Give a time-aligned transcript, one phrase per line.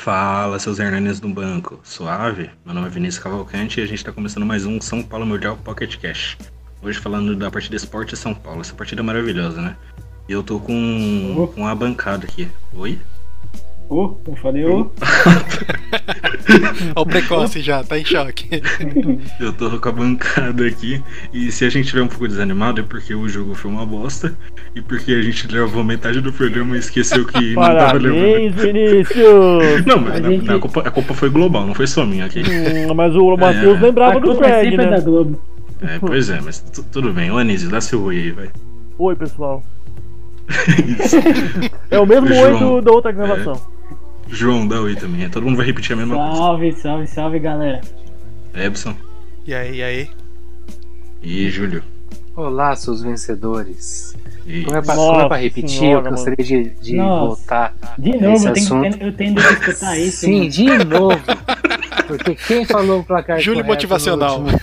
[0.00, 1.78] Fala, seus Hernanes do banco.
[1.84, 2.48] Suave?
[2.64, 5.58] Meu nome é Vinícius Cavalcante e a gente está começando mais um São Paulo Mundial
[5.58, 6.38] Pocket Cash.
[6.80, 8.62] Hoje falando da partida Esporte São Paulo.
[8.62, 9.76] Essa partida é maravilhosa, né?
[10.26, 12.48] E eu tô com, com a bancada aqui.
[12.72, 12.98] Oi?
[13.90, 14.88] Ô, eu falei ô.
[16.94, 18.48] Olha o precoce já, tá em choque.
[19.40, 21.02] Eu tô com a bancada aqui.
[21.32, 24.32] E se a gente tiver um pouco desanimado é porque o jogo foi uma bosta.
[24.76, 28.14] E porque a gente levou metade do programa e esqueceu que não tava levando.
[28.20, 29.84] Parabéns, Vinícius!
[29.86, 32.06] Não, mas A na- gente- na- a, culpa, a culpa foi global, não foi só
[32.06, 32.40] minha aqui.
[32.42, 33.80] Hum, mas o Matheus É.
[33.80, 34.90] lembrava A do culpa é Fred, sempre né?
[34.96, 35.40] da Globo.
[35.82, 37.30] É, pois é, mas tu- tudo bem.
[37.32, 38.50] Ô Anísio, dá seu oi aí, vai.
[38.98, 39.64] Oi, pessoal.
[41.90, 43.60] É o mesmo oi do, da outra gravação.
[44.30, 45.28] João, dá oi também.
[45.28, 46.32] Todo mundo vai repetir a mesma coisa.
[46.36, 47.80] Salve, salve, salve, galera.
[48.54, 48.94] Ebson
[49.46, 50.08] E aí, e aí?
[51.22, 51.82] e Júlio.
[52.34, 54.16] Olá, seus vencedores.
[54.46, 54.62] E...
[54.64, 55.78] Como é pra, Nossa como é pra repetir?
[55.78, 57.74] senhora, eu gostaria de, de voltar.
[57.98, 60.20] De Esse novo, eu tenho, eu tenho que escutar isso.
[60.20, 60.50] Sim, mano.
[60.50, 61.20] de novo.
[62.06, 64.40] Porque quem falou o placar Júlio motivacional.
[64.40, 64.60] No último,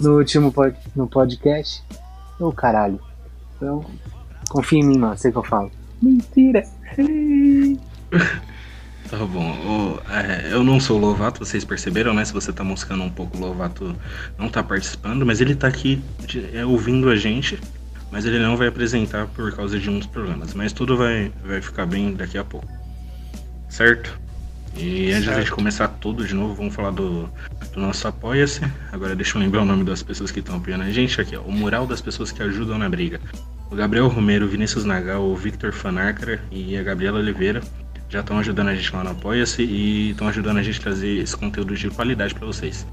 [0.02, 1.82] no último pod- no podcast,
[2.40, 2.98] o caralho.
[3.56, 3.84] Então,
[4.48, 5.16] confia em mim, mano.
[5.18, 5.70] Sei o que eu falo.
[6.02, 6.64] Mentira.
[9.10, 9.98] Tá bom.
[10.10, 12.24] É, eu não sou o Lovato, vocês perceberam, né?
[12.24, 13.96] Se você tá moscando um pouco, o Lovato
[14.38, 17.58] não tá participando, mas ele tá aqui de- é, ouvindo a gente.
[18.10, 20.54] Mas ele não vai apresentar por causa de uns problemas.
[20.54, 22.66] Mas tudo vai, vai ficar bem daqui a pouco.
[23.68, 24.18] Certo?
[24.76, 25.52] E antes Certo.
[25.54, 27.28] começar tudo de novo, vamos falar do,
[27.72, 28.60] do nosso Apoia-se.
[28.92, 31.40] Agora deixa eu lembrar o nome das pessoas que estão apoiando a gente aqui, ó.
[31.42, 33.20] O mural das pessoas que ajudam na briga.
[33.70, 37.60] O Gabriel Romero, o Vinícius Nagal, o Victor Fanarcara e a Gabriela Oliveira
[38.08, 41.18] já estão ajudando a gente lá no Apoia-se e estão ajudando a gente a trazer
[41.18, 42.86] esse conteúdo de qualidade para vocês.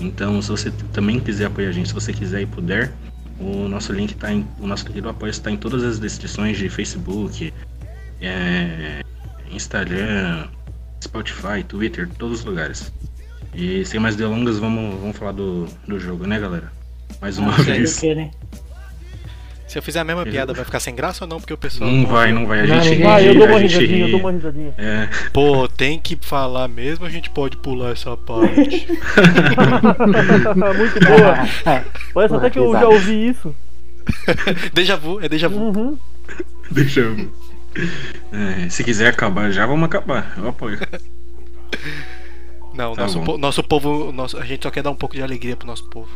[0.00, 2.92] Então, se você também quiser apoiar a gente, se você quiser e puder,
[3.38, 6.56] o nosso link tá em, o nosso link do apoio está em todas as descrições
[6.58, 7.52] de Facebook,
[8.20, 9.00] é,
[9.50, 10.46] Instagram,
[11.02, 12.92] Spotify, Twitter, todos os lugares.
[13.54, 16.70] E sem mais delongas, vamos, vamos falar do, do jogo, né, galera?
[17.20, 17.98] Mais uma Ah, vez.
[17.98, 18.30] que, né?
[19.70, 21.38] Se eu fizer a mesma piada, vai ficar sem graça ou não?
[21.38, 21.88] Porque o pessoal.
[21.88, 22.58] Não vai, não vai.
[22.60, 24.10] A gente Ah, eu dou uma risadinha, eu ri.
[24.10, 24.74] dou uma risadinha.
[24.76, 28.88] É, Pô, tem que falar mesmo, a gente pode pular essa parte.
[30.76, 31.84] Muito boa.
[32.12, 33.54] Parece até que eu já ouvi isso.
[34.74, 35.58] déjà vu, é déjà vu.
[35.60, 35.98] Uhum.
[36.72, 37.30] deixa eu.
[38.32, 40.34] É, se quiser acabar já, vamos acabar.
[40.36, 40.78] Eu apoio.
[42.74, 44.10] Não, Tá nosso, po- nosso povo.
[44.12, 46.08] Nosso, a gente só quer dar um pouco de alegria pro nosso povo.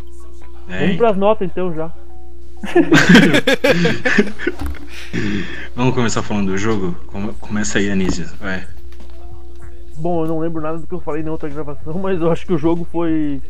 [0.68, 1.92] É, Vamos pras notas então já.
[5.74, 6.96] vamos começar falando do jogo?
[7.06, 8.26] Come- Começa aí, Anísio.
[8.40, 8.64] Vai.
[9.96, 12.46] Bom, eu não lembro nada do que eu falei na outra gravação, mas eu acho
[12.46, 13.40] que o jogo foi.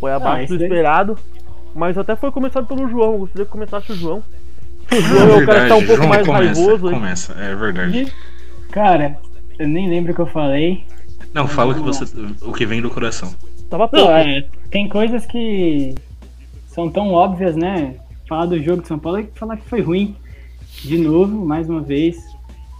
[0.00, 1.18] Foi abaixo isso do esperado.
[1.74, 3.12] Mas até foi começado pelo João.
[3.12, 4.22] Eu gostaria que começasse o João.
[4.92, 6.94] O João é o cara que tá um pouco João mais começa, raivoso aí.
[6.94, 8.12] Começa, é verdade.
[8.70, 9.16] Cara,
[9.58, 10.84] eu nem lembro o que eu falei.
[11.32, 12.04] Não, fala o que você,
[12.42, 13.34] o que vem do coração.
[13.68, 14.06] Tava pouco.
[14.06, 15.94] Não, é, tem coisas que
[16.68, 17.96] são tão óbvias, né?
[18.34, 20.16] Falar do jogo de São Paulo é falar que foi ruim.
[20.82, 22.18] De novo, mais uma vez.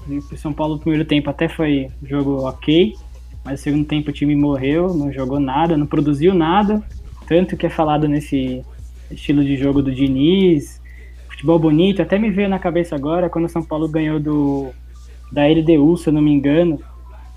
[0.09, 2.93] O São Paulo no primeiro tempo até foi jogo ok,
[3.45, 6.83] mas no segundo tempo o time morreu, não jogou nada, não produziu nada.
[7.29, 8.65] Tanto que é falado nesse
[9.09, 10.83] estilo de jogo do Diniz,
[11.29, 12.03] futebol bonito.
[12.03, 14.73] Até me veio na cabeça agora quando o São Paulo ganhou do
[15.31, 16.81] da LDU, se eu não me engano,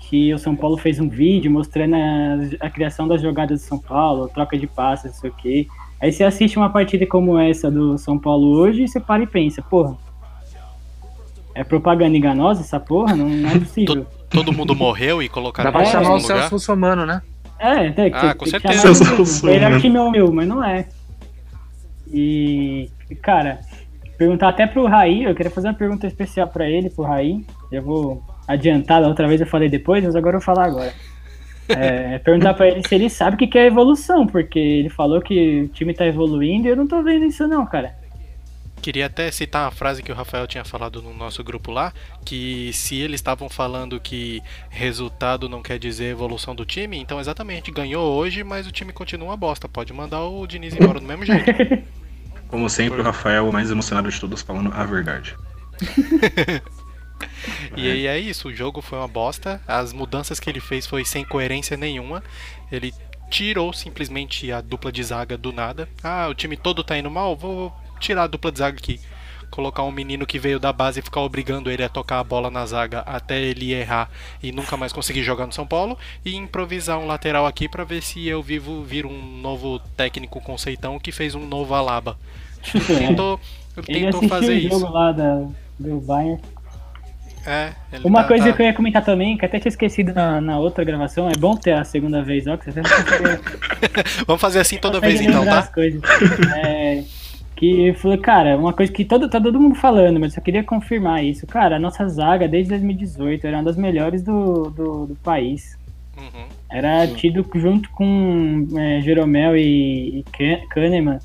[0.00, 3.78] que o São Paulo fez um vídeo mostrando a, a criação das jogadas do São
[3.78, 5.68] Paulo, troca de passes, não sei o quê.
[6.00, 9.26] Aí você assiste uma partida como essa do São Paulo hoje e você para e
[9.26, 9.96] pensa, porra,
[11.54, 13.16] é propaganda enganosa essa porra?
[13.16, 14.06] Não, não é possível.
[14.30, 16.20] Todo mundo morreu e colocaram Dá pra chamar o.
[16.20, 17.20] Celso Russomano, né?
[17.58, 18.94] É, tem, Ah, tem, com tem que certeza.
[18.94, 19.10] chamar
[19.54, 19.80] ele é Russomano.
[19.80, 20.86] time meu, mas não é.
[22.12, 22.88] E,
[23.22, 23.60] cara,
[24.16, 27.44] perguntar até pro Raí, eu queria fazer uma pergunta especial pra ele, pro Raí.
[27.72, 30.92] Eu vou adiantar, da outra vez eu falei depois, mas agora eu vou falar agora.
[31.68, 35.20] É, perguntar pra ele se ele sabe o que que é evolução, porque ele falou
[35.20, 37.94] que o time tá evoluindo e eu não tô vendo isso não, cara.
[38.80, 41.92] Queria até citar uma frase que o Rafael tinha falado no nosso grupo lá,
[42.24, 47.72] que se eles estavam falando que resultado não quer dizer evolução do time, então exatamente,
[47.72, 49.68] ganhou hoje, mas o time continua uma bosta.
[49.68, 51.50] Pode mandar o Diniz embora do mesmo jeito.
[52.46, 55.36] Como sempre, o Rafael, o mais emocionado de todos, falando a verdade.
[57.76, 59.60] E aí é isso, o jogo foi uma bosta.
[59.66, 62.22] As mudanças que ele fez foi sem coerência nenhuma.
[62.70, 62.92] Ele
[63.30, 65.88] tirou simplesmente a dupla de zaga do nada.
[66.02, 69.00] Ah, o time todo tá indo mal, vou tirar a dupla de zaga aqui.
[69.50, 72.50] Colocar um menino que veio da base e ficar obrigando ele a tocar a bola
[72.50, 74.10] na zaga até ele errar
[74.42, 75.96] e nunca mais conseguir jogar no São Paulo.
[76.24, 80.98] E improvisar um lateral aqui para ver se eu vivo vir um novo técnico conceitão
[80.98, 82.18] que fez um novo Alaba.
[82.86, 83.40] Tentou,
[83.86, 84.92] Ele tentou fazer o jogo isso.
[84.92, 85.46] lá da,
[85.78, 86.40] do Bayern.
[87.48, 90.12] É, ele Uma tá- coisa tá- que eu ia comentar também, que até tinha esquecido
[90.12, 92.82] na, na outra gravação, é bom ter a segunda vez, ó, que você
[94.26, 95.58] Vamos fazer assim toda vez então, tá?
[95.60, 96.00] as coisas.
[96.64, 97.02] É,
[97.56, 100.62] que falou, cara, uma coisa que todo, tá todo mundo falando, mas eu só queria
[100.62, 101.46] confirmar isso.
[101.46, 105.76] Cara, a nossa zaga desde 2018 era uma das melhores do, do, do país.
[106.16, 106.44] Uhum.
[106.70, 111.18] Era tido junto com é, Jeromel e, e Kahn- Kahneman,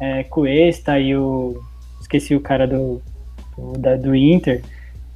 [0.00, 1.60] é, Cuesta e o.
[2.00, 3.02] Esqueci o cara do,
[3.56, 4.62] do, da- do Inter.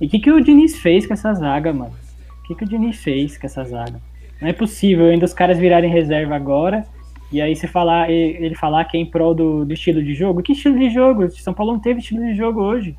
[0.02, 1.94] E o que, que o Diniz fez com essa zaga, mano?
[2.40, 4.00] O que, que o Diniz fez com essa zaga?
[4.40, 6.84] Não é possível ainda os caras virarem reserva agora.
[7.30, 10.42] E aí você falar, ele falar que é em prol do, do estilo de jogo.
[10.42, 11.30] Que estilo de jogo?
[11.30, 12.96] São Paulo não teve estilo de jogo hoje.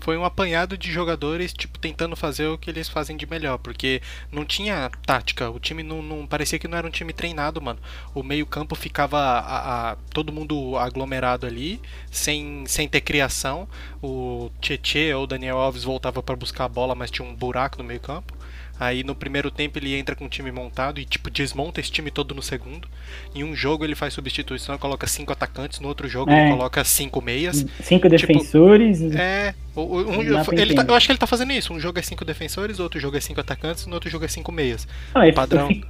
[0.00, 4.00] Foi um apanhado de jogadores, tipo, tentando fazer o que eles fazem de melhor, porque
[4.30, 7.80] não tinha tática, o time não, não- parecia que não era um time treinado, mano.
[8.14, 13.66] O meio-campo ficava a- a- todo mundo aglomerado ali, sem, sem ter criação.
[14.02, 17.78] O Tietê ou o Daniel Alves voltava para buscar a bola, mas tinha um buraco
[17.78, 18.35] no meio-campo.
[18.78, 22.10] Aí no primeiro tempo ele entra com o time montado e tipo desmonta esse time
[22.10, 22.86] todo no segundo.
[23.34, 26.42] Em um jogo ele faz substituição, coloca cinco atacantes, no outro jogo É.
[26.48, 27.64] ele coloca cinco meias.
[27.82, 29.00] Cinco Tipo, defensores.
[29.14, 31.72] É, o- o- um- ele tá- eu acho que ele tá fazendo isso.
[31.72, 34.52] Um jogo é cinco defensores, outro jogo é cinco atacantes, no outro jogo é cinco
[34.52, 34.86] meias.
[35.14, 35.84] Não, ele- Padrão, o que-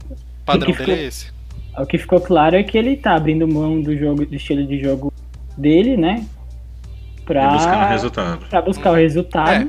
[0.45, 1.33] padrão dele ficou- é esse.
[1.79, 4.81] O que ficou claro é que ele tá abrindo mão do jogo, do estilo de
[4.81, 5.13] jogo
[5.59, 6.25] dele, né?
[7.25, 8.47] Pra, E buscando resultado.
[8.49, 9.51] pra buscar o resultado.
[9.51, 9.69] É,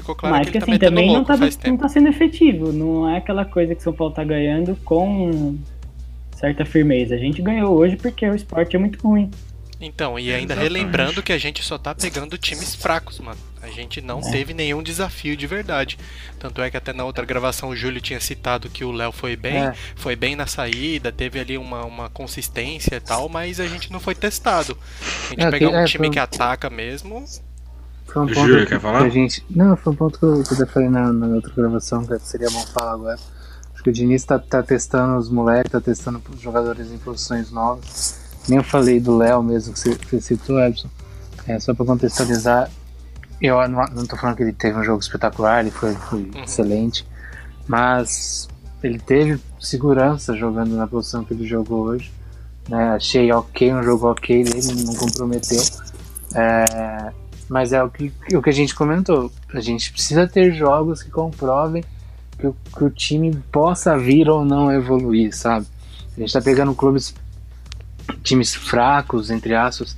[0.00, 1.76] ficou claro mas que que ele tá assim, metendo também não louco tá, faz não
[1.76, 2.72] tá sendo efetivo.
[2.72, 5.56] Não é aquela coisa que São Paulo tá ganhando com
[6.36, 7.14] certa firmeza.
[7.14, 9.30] A gente ganhou hoje porque o esporte é muito ruim.
[9.80, 10.72] Então, e ainda Exatamente.
[10.74, 13.38] relembrando que a gente só tá pegando times fracos, mano.
[13.62, 14.30] A gente não É.
[14.30, 15.96] teve nenhum desafio de verdade.
[16.36, 19.36] Tanto é que até na outra gravação o Júlio tinha citado que o Léo foi
[19.36, 19.74] bem, É.
[19.94, 24.00] foi bem na saída, teve ali uma, uma consistência e tal, mas a gente não
[24.00, 24.76] foi testado.
[25.26, 27.24] A gente É, pegar um é, time que ataca mesmo,
[28.08, 29.02] Foi um ponto Júlio que quer falar?
[29.02, 29.44] a gente.
[29.50, 32.18] Não, foi um ponto que eu, que eu até falei na, na outra gravação, que
[32.20, 33.18] seria bom falar agora.
[33.72, 37.50] Acho que o Diniz tá, tá testando os moleques, tá testando os jogadores em posições
[37.50, 38.18] novas.
[38.48, 40.88] Nem eu falei do Léo mesmo, que você, que você citou, Edson.
[41.46, 42.70] É, só pra contextualizar,
[43.40, 47.06] eu não, não tô falando que ele teve um jogo espetacular, ele foi, foi excelente,
[47.66, 48.48] mas
[48.82, 52.12] ele teve segurança jogando na posição que ele jogou hoje.
[52.68, 52.90] né?
[52.90, 55.62] Achei ok, um jogo ok dele, não comprometeu.
[56.34, 57.12] É,
[57.48, 59.30] mas é o que, o que a gente comentou.
[59.52, 61.84] A gente precisa ter jogos que comprovem
[62.38, 65.66] que o, que o time possa vir ou não evoluir, sabe?
[66.16, 67.14] A gente tá pegando clubes,
[68.22, 69.96] times fracos, entre aspas,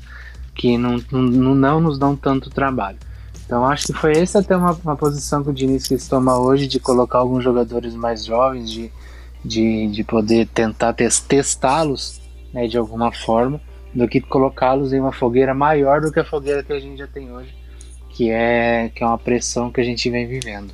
[0.54, 2.98] que não, não, não nos dão tanto trabalho.
[3.44, 6.68] Então acho que foi essa até uma, uma posição que o Diniz quis tomar hoje,
[6.68, 8.92] de colocar alguns jogadores mais jovens, de,
[9.44, 12.20] de, de poder tentar tes- testá-los
[12.52, 13.60] né, de alguma forma,
[13.94, 17.06] do que colocá-los em uma fogueira maior do que a fogueira que a gente já
[17.06, 17.54] tem hoje,
[18.10, 20.72] que é, que é uma pressão que a gente vem vivendo.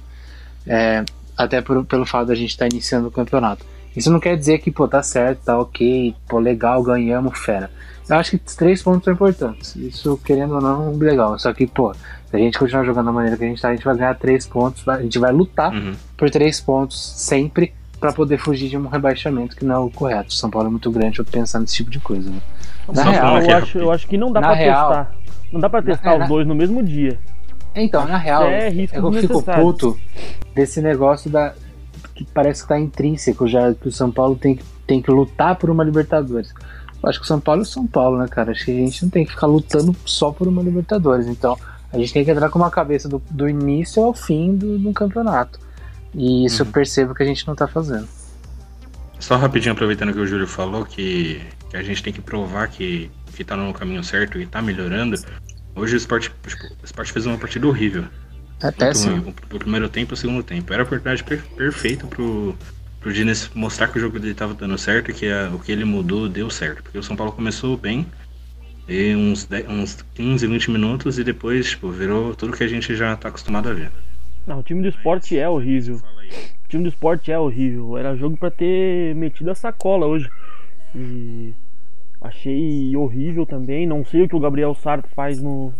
[0.66, 1.04] É,
[1.36, 3.64] até por- pelo fato da gente estar iniciando o campeonato.
[3.96, 7.70] Isso não quer dizer que, pô, tá certo, tá ok, pô, legal, ganhamos, fera.
[8.08, 9.74] Eu acho que três pontos são importantes.
[9.74, 11.38] Isso, querendo ou não, legal.
[11.38, 13.74] Só que, pô, se a gente continuar jogando da maneira que a gente tá, a
[13.74, 15.94] gente vai ganhar três pontos, a gente vai lutar Uhum.
[16.16, 17.72] por três pontos sempre
[18.06, 20.32] para poder fugir de um rebaixamento que não é o correto.
[20.32, 22.30] São Paulo é muito grande pra pensar nesse tipo de coisa.
[22.30, 22.38] Né?
[22.92, 25.14] Na Só real, aqui eu, acho, eu acho que não dá real- testar.
[25.52, 27.18] Não dá testar é, na- os dois no mesmo dia.
[27.74, 29.98] Então, na real, É é, eu fico puto
[30.54, 31.52] desse negócio da
[32.14, 35.56] que parece que tá intrínseco já que o São Paulo tem que, tem que lutar
[35.56, 36.54] por uma Libertadores.
[37.02, 38.52] Eu acho que o São Paulo é o São Paulo, né, cara?
[38.52, 41.26] Acho que a gente não tem que ficar lutando só por uma Libertadores.
[41.26, 41.58] Então,
[41.92, 44.92] a gente tem que entrar com uma cabeça do, do início ao fim do, do
[44.94, 45.58] campeonato.
[46.14, 46.68] E isso Uhum.
[46.68, 48.08] eu percebo que a gente não tá fazendo.
[49.18, 53.10] Só rapidinho, aproveitando que o Júlio falou que, que a gente tem que provar que,
[53.34, 55.16] que tá no caminho certo e tá melhorando.
[55.74, 58.04] Hoje o esporte, tipo, o esporte fez uma partida horrível.
[58.62, 59.34] É péssimo.
[59.52, 60.72] o primeiro tempo e o segundo tempo.
[60.72, 62.56] Era a oportunidade per- perfeita pro,
[63.00, 65.70] pro Diniz mostrar que o jogo dele tava dando certo e que a- o que
[65.72, 66.82] ele mudou deu certo.
[66.82, 68.06] Porque o São Paulo começou bem,
[68.88, 72.94] e uns, 10 uns 15, 20 minutos e depois tipo, virou tudo que a gente
[72.94, 73.90] já tá acostumado a ver.
[74.46, 75.96] Não, o time do esporte é horrível.
[75.96, 77.98] O time do esporte é horrível.
[77.98, 80.30] Era jogo pra ter metido a sacola hoje.
[80.94, 81.52] E
[82.20, 83.86] achei horrível também.
[83.86, 85.72] Não sei o que o Gabriel Sarto faz no.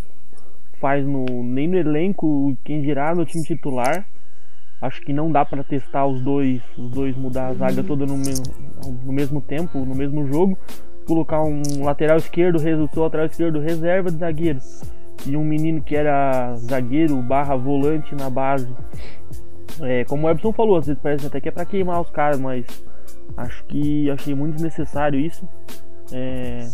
[0.81, 1.25] faz no.
[1.45, 4.05] nem no elenco, quem dirá no time titular.
[4.83, 8.19] Acho que não dá para testar os dois, os dois mudar a zaga toda no
[8.19, 8.45] mesmo,
[9.05, 10.59] no mesmo tempo, no mesmo jogo.
[11.07, 14.61] Colocar um lateral esquerdo, resultou lateral esquerdo reserva de zagueiro
[15.25, 18.69] e um menino que era zagueiro barra volante na base.
[19.81, 22.39] É, como o Ebson falou, às vezes parece até que é para queimar os caras,
[22.39, 22.65] mas
[23.37, 25.47] acho que achei muito desnecessário isso.
[26.13, 26.67] É,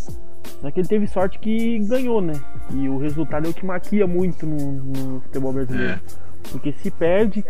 [0.60, 2.34] só que ele teve sorte que ganhou, né?
[2.72, 5.94] E o resultado é o que maquia muito no, no futebol brasileiro.
[5.94, 6.00] É.
[6.50, 7.44] Porque se perde,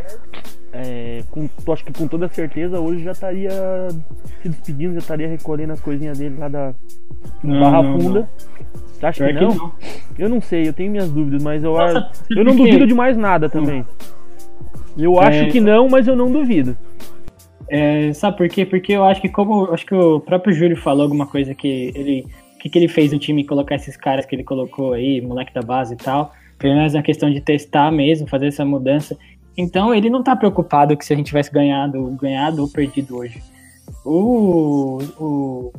[0.72, 3.50] é, com, acho que com toda certeza hoje já estaria
[4.40, 6.75] se despedindo, já estaria recolhendo as coisinhas dele lá da
[7.42, 8.20] não, Barra não, Funda.
[8.20, 8.28] Não.
[9.02, 9.50] Acha que não?
[9.50, 9.73] que não?
[10.18, 13.16] Eu não sei, eu tenho minhas dúvidas, mas eu, Nossa, eu não duvido de mais
[13.16, 13.85] nada também.
[14.97, 15.26] Eu é...
[15.26, 16.76] acho que não, mas eu não duvido.
[17.68, 18.66] É, sabe por quê?
[18.66, 22.26] Porque eu acho que como acho que o próprio Júlio falou alguma coisa que ele
[22.61, 25.62] que, que ele fez no time colocar esses caras que ele colocou aí, moleque da
[25.62, 29.16] base e tal, pelo menos na questão de testar mesmo, fazer essa mudança.
[29.56, 33.42] Então ele não tá preocupado que se a gente tivesse ganhado, ganhado ou perdido hoje.
[34.04, 35.73] O, o,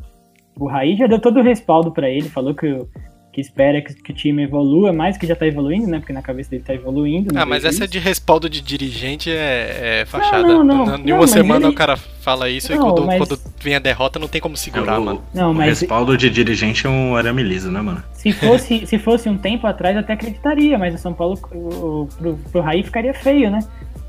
[0.60, 2.86] o Raí já deu todo o respaldo para ele, falou que
[3.34, 5.98] que espera que, que, o time evolua mais que já tá evoluindo, né?
[5.98, 7.34] Porque na cabeça dele tá evoluindo.
[7.36, 10.48] Ah, mas essa de respaldo de dirigente é, é fachada.
[10.48, 10.98] Não, não, não.
[11.00, 11.74] Em uma semana ele...
[11.74, 13.18] o cara fala isso não, e quando, mas...
[13.18, 15.24] quando, vem a derrota não tem como segurar, é, o, mano.
[15.34, 15.80] Não, mas...
[15.80, 18.04] O respaldo de dirigente é um arame liso, né, mano?
[18.14, 22.08] Se fosse, se fosse um tempo atrás, eu até acreditaria, mas o São Paulo, o,
[22.16, 23.62] pro, pro Raí ficaria feio, né?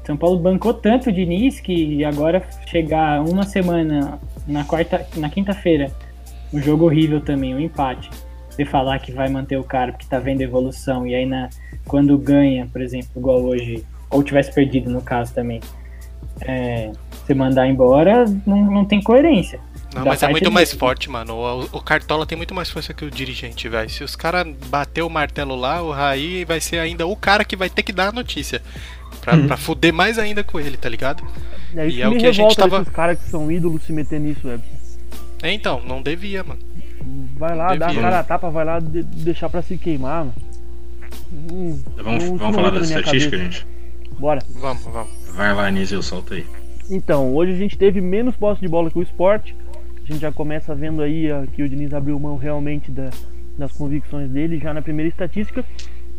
[0.05, 5.91] São Paulo bancou tanto o Diniz que agora chegar uma semana na quarta, na quinta-feira,
[6.53, 8.11] um jogo horrível também, um empate
[8.55, 11.49] você falar que vai manter o cara porque tá vendo evolução e aí na,
[11.87, 15.61] quando ganha, por exemplo, igual hoje, ou tivesse perdido no caso também,
[16.41, 19.61] é, você mandar embora, não, não tem coerência.
[19.95, 21.35] Não, mas é muito mais forte, mano.
[21.35, 23.89] O, o, Cartola tem muito mais força que o dirigente, velho.
[23.89, 27.55] Se os caras bater o martelo lá, o Raí vai ser ainda o cara que
[27.55, 28.61] vai ter que dar a notícia.
[29.21, 29.47] Pra, hum.
[29.47, 31.25] pra fuder mais ainda com ele, tá ligado?
[31.77, 32.81] É, e é o que a gente tava.
[32.81, 34.63] Os caras que são ídolos se meter nisso, velho.
[35.41, 36.61] É, então, não devia, mano.
[37.37, 40.35] Vai lá, dá a cara a tapa, vai lá de, deixar pra se queimar, mano.
[41.33, 43.67] Hum, vamos vamos falar da estatística, gente?
[44.19, 44.43] Bora.
[44.61, 45.11] Vamos, vamos.
[45.33, 46.47] Vai lá, Anísio, solta aí.
[46.91, 49.57] Então, hoje a gente teve menos posse de bola que o esporte.
[49.97, 53.11] A gente já começa vendo aí que o Diniz abriu mão realmente da,
[53.57, 55.65] das convicções dele já na primeira estatística,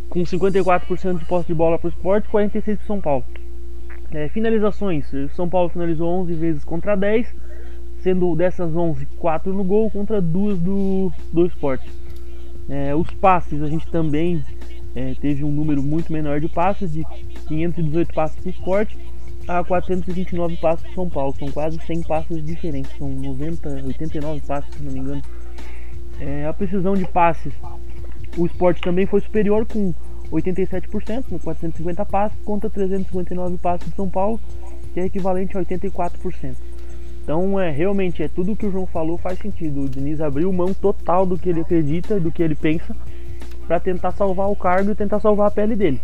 [0.09, 3.23] com 54% de posse de bola para o esporte, 46% para São Paulo.
[4.11, 7.44] É, finalizações: São Paulo finalizou 11 vezes contra 10
[8.05, 11.89] sendo dessas 11, 4 no gol contra duas do, do esporte.
[12.69, 14.45] É, os passes, a gente também
[14.95, 17.03] é, teve um número muito menor de passes, de
[17.47, 18.95] 518 passes para o esporte
[19.47, 21.35] a 429 passes para São Paulo.
[21.39, 25.23] São quase 100 passes diferentes, são 90, 89 passes, se não me engano.
[26.19, 27.53] É, a precisão de passes,
[28.37, 29.91] o esporte também foi superior com
[30.31, 34.39] 87%, com 450 passes, contra 359 passes de São Paulo,
[34.93, 36.74] que é equivalente a 84%.
[37.25, 39.81] Então, é realmente é tudo que o João falou faz sentido.
[39.81, 42.95] O Diniz abriu mão total do que ele acredita, do que ele pensa,
[43.67, 45.99] para tentar salvar o cargo e tentar salvar a pele dele.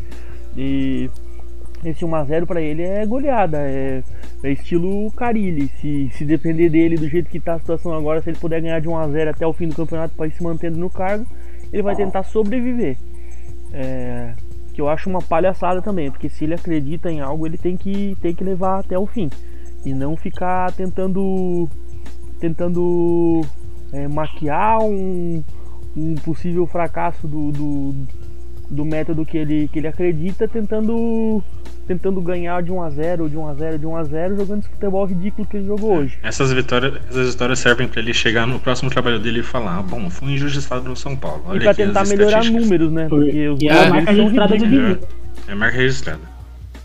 [0.58, 1.12] E
[1.86, 4.02] esse 1 a 0 para ele é goleada, é,
[4.44, 5.70] é, estilo Carilli.
[5.80, 8.82] Se, se depender dele do jeito que está a situação agora, se ele puder ganhar
[8.82, 11.24] de 1 a 0 até o fim do campeonato para ir se mantendo no cargo,
[11.72, 12.98] ele vai tentar sobreviver.
[13.72, 14.34] É,
[14.74, 18.18] que eu acho uma palhaçada também, porque se ele acredita em algo, ele tem que,
[18.24, 19.30] tem que levar até o fim
[19.86, 21.70] e não ficar tentando
[22.40, 23.42] tentando
[23.94, 25.44] é, maquiar um,
[25.96, 27.96] um possível fracasso do, do,
[28.70, 31.44] do, método que ele, que ele acredita, tentando
[31.88, 34.60] tentando ganhar de 1 a 0 de 1 a 0 de 1 a 0 jogando
[34.60, 36.18] esse futebol ridículo que ele jogou hoje.
[36.24, 39.82] Essas vitórias, essas vitórias servem para ele chegar no próximo trabalho dele e falar: ah,
[39.82, 41.44] "Bom, fui injustiçado no São Paulo".
[41.48, 43.08] Olha e para tentar melhorar números, né?
[43.10, 45.00] Porque os e é a marca registrada do vídeo.
[45.48, 46.22] É a marca registrada.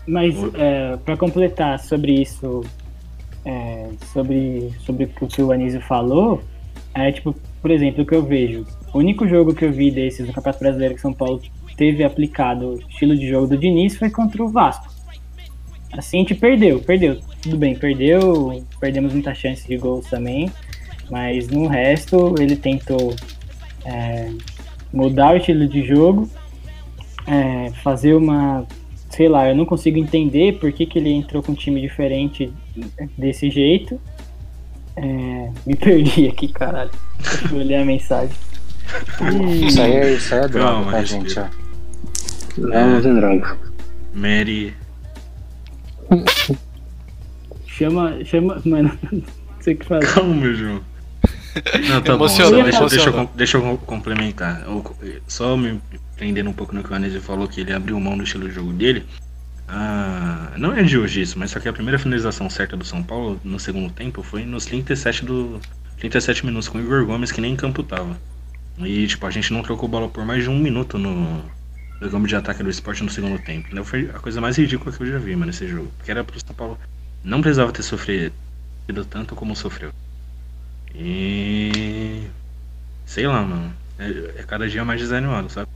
[0.07, 2.63] Mas é, para completar sobre isso,
[3.45, 6.41] é, sobre, sobre o que o Anísio falou,
[6.93, 8.65] é tipo, por exemplo, o que eu vejo.
[8.93, 11.41] O único jogo que eu vi desses no Campeonato Brasileiro que São Paulo
[11.75, 14.91] teve aplicado o estilo de jogo do Diniz foi contra o Vasco.
[15.93, 17.19] Assim a gente perdeu, perdeu.
[17.41, 20.51] Tudo bem, perdeu, perdemos muita chance de gols também,
[21.09, 23.15] mas no resto ele tentou
[23.85, 24.31] é,
[24.91, 26.29] mudar o estilo de jogo,
[27.25, 28.65] é, fazer uma
[29.09, 32.51] sei lá, eu não consigo entender por que, que ele entrou com um time diferente
[33.17, 33.99] desse jeito.
[34.95, 36.91] É, me perdi aqui, caralho.
[37.19, 38.35] Deixa eu ler a mensagem.
[39.67, 41.39] Isso aí é, isso aí é droga, Calma, tá, gente?
[41.39, 41.45] Ó.
[42.57, 43.57] Não, não tem droga.
[44.13, 44.73] Mary.
[47.67, 49.23] chama, chama, mano, não
[49.59, 50.13] sei o que fazer.
[50.13, 50.81] Calma, meu João.
[51.89, 52.49] Não, tá bom, deixa,
[52.87, 54.65] deixa, eu, deixa eu complementar.
[55.27, 55.81] Só me
[56.17, 58.55] prendendo um pouco no que o Anísio falou, que ele abriu mão do estilo de
[58.55, 59.05] jogo dele.
[59.67, 63.03] Ah, Não é de hoje isso, mas só que a primeira finalização certa do São
[63.03, 65.59] Paulo no segundo tempo foi nos 37 do
[65.97, 68.17] 37 minutos com o Igor Gomes que nem em campo tava.
[68.79, 71.43] E tipo, a gente não trocou bola por mais de um minuto no,
[72.01, 73.67] no campo de ataque do esporte no segundo tempo.
[73.71, 75.91] Então foi a coisa mais ridícula que eu já vi, mano, nesse jogo.
[75.97, 76.79] Porque era pro São Paulo.
[77.23, 78.33] Não precisava ter sofrido
[79.09, 79.91] tanto como sofreu.
[80.95, 82.27] E.
[83.05, 83.73] Sei lá, mano.
[83.99, 85.69] É, é cada dia mais desanimado, sabe?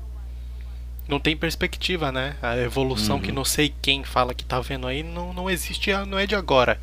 [1.08, 2.36] Não tem perspectiva, né?
[2.42, 3.22] A evolução Uhum.
[3.22, 6.36] que não sei quem fala que tá vendo aí não, não existe, não é de
[6.36, 6.80] agora.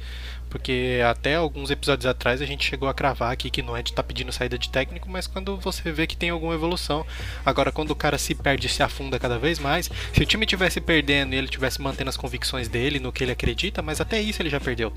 [0.50, 3.90] Porque até alguns episódios atrás a gente chegou a cravar aqui que não é de
[3.90, 7.04] estar pedindo saída de técnico, mas quando você vê que tem alguma evolução.
[7.44, 10.46] Agora, quando o cara se perde e se afunda cada vez mais, se o time
[10.46, 14.20] tivesse perdendo e ele tivesse mantendo as convicções dele no que ele acredita, mas até
[14.22, 14.90] isso ele já perdeu.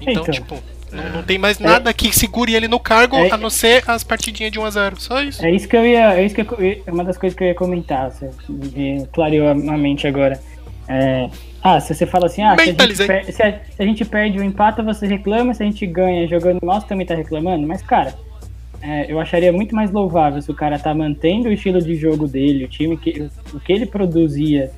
[0.00, 0.24] Então, Então.
[0.34, 0.56] tipo,
[0.92, 3.30] não, não tem mais nada que segure ele no cargo É.
[3.30, 5.44] a não ser as partidinhas de 1 a 0 Só isso.
[5.44, 6.14] É isso que eu ia.
[6.14, 8.10] É isso que eu, é uma das coisas que eu ia comentar.
[8.10, 10.40] Você me clareou a a mente agora.
[10.88, 11.28] É,
[11.62, 12.94] ah, se você fala assim, ah, se a, per-
[13.32, 16.64] se, a, se a gente perde ou empata, você reclama, se a gente ganha jogando
[16.64, 17.66] mal, você também tá reclamando.
[17.66, 18.14] Mas, cara,
[18.80, 22.28] é, eu acharia muito mais louvável se o cara tá mantendo o estilo de jogo
[22.28, 23.28] dele, o time que.
[23.52, 24.70] o que ele produzia,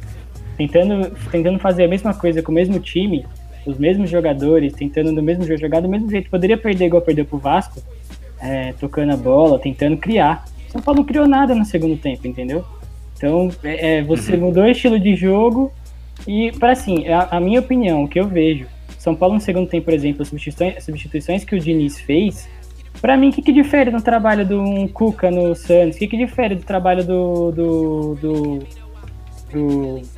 [0.57, 3.27] tentando, tentando fazer a mesma coisa com o mesmo time,
[3.71, 6.31] os mesmos jogadores, tentando no mesmo jogo jogar do mesmo jeito.
[6.31, 7.83] Poderia perder igual perdeu pro Vasco,
[8.41, 10.45] é, tocando a bola, tentando criar.
[10.69, 12.65] São Paulo não criou nada no segundo tempo, entendeu?
[13.17, 15.73] Então, é, é, você mudou o estilo de jogo
[16.27, 18.67] e, para assim, a, a minha opinião, o que eu vejo,
[18.99, 22.49] São Paulo no segundo tempo, por exemplo, as substituições, substituições que o Diniz fez,
[23.01, 25.97] pra mim, o que, que difere do trabalho do um Cuca no Santos?
[25.97, 27.53] O que, que difere do trabalho do.
[27.53, 28.15] do.
[28.15, 28.59] do.
[29.53, 30.18] do,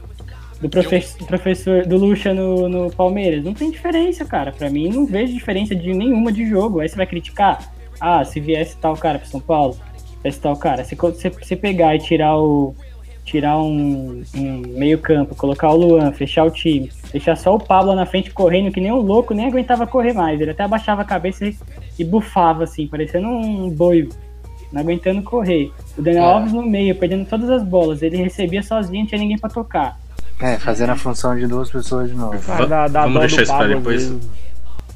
[0.60, 3.44] do profe- professor do Lucha no, no Palmeiras?
[3.44, 4.52] Não tem diferença, cara.
[4.52, 6.80] Pra mim, não vejo diferença de nenhuma de jogo.
[6.80, 7.72] Aí você vai criticar?
[8.00, 9.76] Ah, se viesse tal cara pro São Paulo,
[10.22, 10.84] viesse tal cara.
[10.84, 12.74] Se você, pegar e tirar o.
[13.22, 18.04] Tirar um, um meio-campo, colocar o Luan, fechar o time, deixar só o Pablo na
[18.04, 20.40] frente correndo, que nem um louco, nem aguentava correr mais.
[20.40, 21.56] Ele até abaixava a cabeça e,
[21.96, 24.08] e bufava, assim, parecendo um boi,
[24.72, 25.70] não aguentando correr.
[25.96, 26.26] O Daniel É.
[26.26, 28.02] Alves no meio, perdendo todas as bolas.
[28.02, 29.99] Ele recebia sozinho, não tinha ninguém pra tocar.
[30.40, 32.38] É, fazendo a função de duas pessoas de novo.
[32.38, 34.02] Va- dá- dá vamos deixar isso pra depois.
[34.08, 34.28] vezes.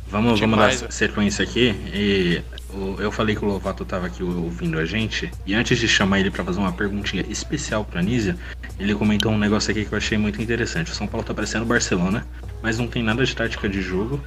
[0.08, 0.86] Vamos, vamos dar né?
[0.90, 1.74] sequência aqui.
[1.92, 2.40] E
[2.72, 5.30] o- eu falei que o Lovato tava aqui ouvindo a gente.
[5.44, 8.36] E antes de chamar ele pra fazer uma perguntinha especial pra Nízia,
[8.78, 10.92] ele comentou um negócio aqui que eu achei muito interessante.
[10.92, 12.24] O São Paulo tá parecendo o Barcelona,
[12.62, 14.20] mas não tem nada de tática de jogo.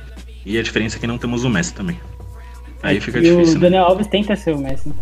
[0.45, 1.99] E a diferença é que não temos o Messi também.
[2.84, 3.51] Aí fica e difícil.
[3.53, 3.60] o né?
[3.62, 4.93] Daniel Alves tenta ser o Messi.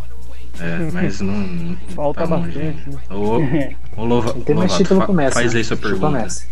[0.59, 1.33] É, mas não.
[1.33, 2.97] não Falta tá longe, bastante, né?
[3.09, 5.33] Ô, ô Lova, Não tem mais título fa- com o Messi.
[5.33, 5.57] Faz né?
[5.59, 6.09] aí sua o pergunta.
[6.21, 6.47] Messi.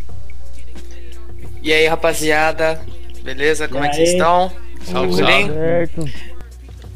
[1.61, 2.81] E aí, rapaziada?
[3.23, 3.67] Beleza?
[3.67, 4.51] Como E é que vocês estão?
[4.83, 5.53] Salve, Tranquilinho?
[5.53, 6.05] Certo.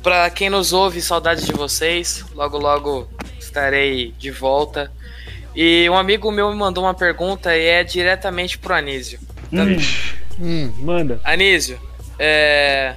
[0.03, 2.25] Pra quem nos ouve, saudades de vocês.
[2.35, 3.07] Logo, logo
[3.39, 4.91] estarei de volta.
[5.55, 9.19] E um amigo meu me mandou uma pergunta e é diretamente pro Anísio.
[9.51, 10.13] Vixe.
[10.39, 11.19] Hum, manda.
[11.23, 11.79] Anísio,
[12.19, 12.93] é...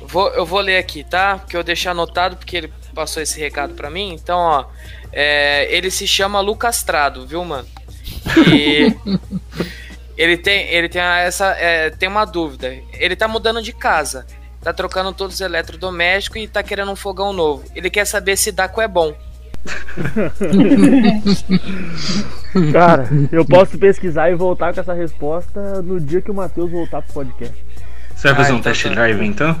[0.00, 1.36] vou- eu vou ler aqui, tá?
[1.38, 4.12] Porque eu deixei anotado porque ele passou esse recado pra mim.
[4.14, 4.64] Então, ó,
[5.12, 7.66] é, ele se chama Lucas Trado, viu, mano?
[8.48, 8.94] E
[10.16, 12.74] ele tem, ele tem essa, é, tem uma dúvida.
[12.94, 14.26] Ele tá mudando de casa,
[14.62, 17.64] tá trocando todos os eletrodomésticos e tá querendo um fogão novo.
[17.74, 19.14] Ele quer saber se Daco é bom.
[22.72, 27.02] Cara, eu posso pesquisar e voltar com essa resposta no dia que o Matheus voltar
[27.02, 27.64] pro podcast.
[28.14, 28.88] Você vai fazer Ah, um então test tá.
[28.90, 29.60] drive então?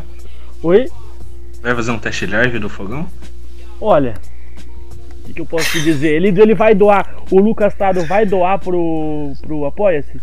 [0.62, 0.90] Oi?
[1.62, 3.06] Vai fazer um test drive do fogão?
[3.80, 4.14] Olha,
[5.22, 6.14] o que, que eu posso te dizer?
[6.14, 10.20] Ele, ele vai doar, o Lucas Tado vai doar pro, pro Apoia-se?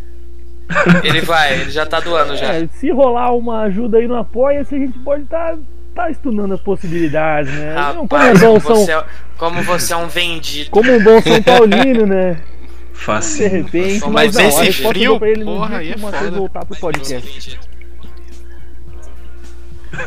[1.04, 2.54] Ele vai, ele já tá doando já.
[2.54, 5.58] É, se rolar uma ajuda aí no Apoia-se, a gente pode estar
[5.96, 7.74] tá, estudando as possibilidades, né?
[7.74, 9.06] Não, como, é Rapaz, bom São, você, é,
[9.38, 10.70] como você é um vendido.
[10.70, 12.34] como um bom São Paulino, né?
[12.34, 13.50] De Fácil.
[13.50, 16.32] repente, Mas mas, esse frio, porra, aí que é foda.
[16.32, 17.58] voltar pro podcast.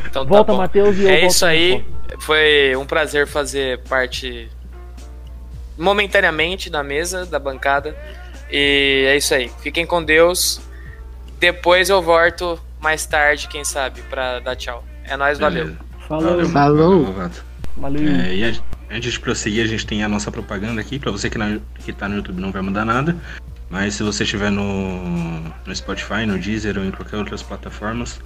[0.06, 0.58] Então, tá Volta, bom.
[0.58, 1.84] Matheus, e eu É isso aí.
[2.20, 4.48] Foi um prazer fazer parte
[5.76, 7.96] momentaneamente da mesa, da bancada.
[8.50, 9.50] E é isso aí.
[9.62, 10.60] Fiquem com Deus.
[11.40, 14.84] Depois eu volto mais tarde, quem sabe, pra dar tchau.
[15.04, 15.74] É nóis, valeu.
[16.06, 16.30] Falou.
[16.30, 16.76] Valeu, Falou.
[16.76, 17.44] valeu, Lovato.
[17.76, 18.02] Valeu.
[18.08, 20.98] É, e a- antes de prosseguir, a gente tem a nossa propaganda aqui.
[20.98, 23.16] Pra você que, na, que tá no YouTube não vai mudar nada.
[23.70, 28.20] Mas se você estiver no, no Spotify, no Deezer ou em qualquer outras plataformas,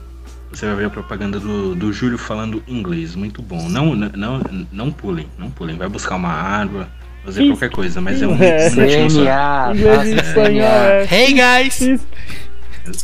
[0.56, 3.14] você vai ver a propaganda do, do Júlio falando inglês.
[3.14, 3.68] Muito bom.
[3.68, 4.40] Não, não,
[4.72, 5.76] não pulem, não pulem.
[5.76, 6.88] Vai buscar uma água,
[7.24, 7.48] fazer Sim.
[7.50, 8.70] qualquer coisa, mas é um, É.
[8.70, 9.20] minutinho só.
[9.20, 10.64] CNA, Inglês espanhol, CNA.
[10.64, 11.08] é.
[11.10, 12.00] Hey guys!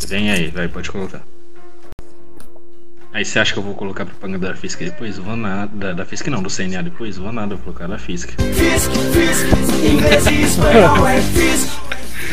[0.08, 1.20] Vem aí, vai, pode colocar.
[3.12, 5.18] Aí você acha que eu vou colocar a propaganda da Fisk depois?
[5.18, 5.70] Vou nada.
[5.74, 7.18] Da, da Fisk não, do CNA depois?
[7.18, 8.30] Vou nada, vou colocar da Fisk.
[8.30, 9.46] Fisk, Fisk,
[9.84, 11.68] inglês e espanhol é Fisk.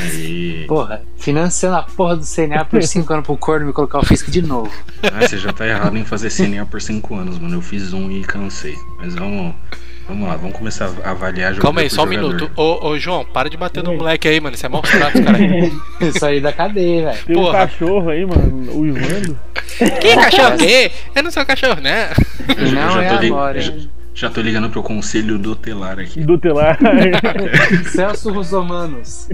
[0.02, 0.66] Aí.
[0.68, 4.30] Porra, financiando a porra do CNA por 5 anos pro corno me colocar o Fisk
[4.30, 4.72] de novo.
[5.04, 7.56] Ah, você já tá errado em fazer CNA por 5 anos, mano.
[7.56, 8.76] Eu fiz um e cansei.
[9.00, 9.54] Mas vamos.
[10.08, 12.34] Vamos lá, vamos começar a avaliar jogador Calma aí, só um jogador.
[12.34, 12.52] minuto.
[12.56, 14.56] Ô, ô, João, para de bater no moleque aí, mano.
[14.56, 15.38] Isso é mau trato, cara.
[16.02, 17.26] Isso aí da cadeia, velho.
[17.28, 19.40] Tem um cachorro aí, mano, uivando.
[19.78, 20.92] Que cachorro quê?
[21.14, 22.10] Eu não sou cachorro, né?
[22.58, 23.74] Eu, Não eu é já, tô li- agora, já?
[24.14, 26.22] Já tô ligando pro conselho tutelar aqui.
[26.22, 26.78] Do telar.
[27.92, 29.30] Celso Rusomanos.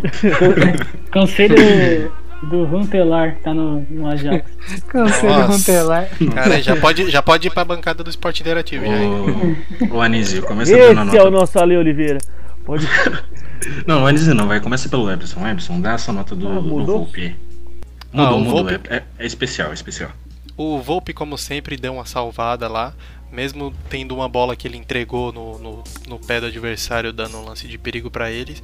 [1.11, 2.11] Conselho
[2.43, 4.45] do Runtelar, tá no, no Ajax.
[4.91, 5.45] Conselho.
[5.47, 6.09] Runtelar.
[6.33, 8.85] Cara, já pode, já pode ir pra bancada do esporte interativo?
[9.91, 11.27] Ô, ô Anísio, começa dando a Esse é nota.
[11.27, 12.19] o nosso Ale Oliveira.
[12.63, 12.87] Pode.
[13.87, 14.59] Não, o Anísio não, vai.
[14.59, 15.47] Começa pelo Epson.
[15.47, 16.97] Epson, dá essa nota do, Ah, do mudou?
[16.99, 17.35] Volpe.
[18.13, 18.63] Ah, Mudou, o mudou.
[18.65, 20.11] Volpe- É, é- é especial, é especial.
[20.57, 22.93] O Volpe, como sempre, deu uma salvada lá.
[23.35, 27.43] Mesmo tendo uma bola que ele entregou no, no, no pé do adversário, dando um
[27.45, 28.63] lance de perigo pra eles.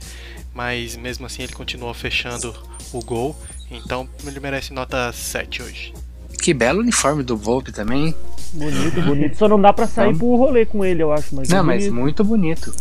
[0.56, 2.56] Mas mesmo assim ele continuou fechando
[2.94, 3.36] o gol.
[3.70, 5.94] Então ele merece nota 7 hoje.
[6.42, 8.08] Que belo uniforme do Volpe também.
[8.08, 8.16] hein?
[8.54, 9.38] Bonito, bonito.
[9.38, 11.36] Só não dá pra sair pro rolê com ele, eu acho.
[11.36, 12.74] Mas Não, é mas muito bonito.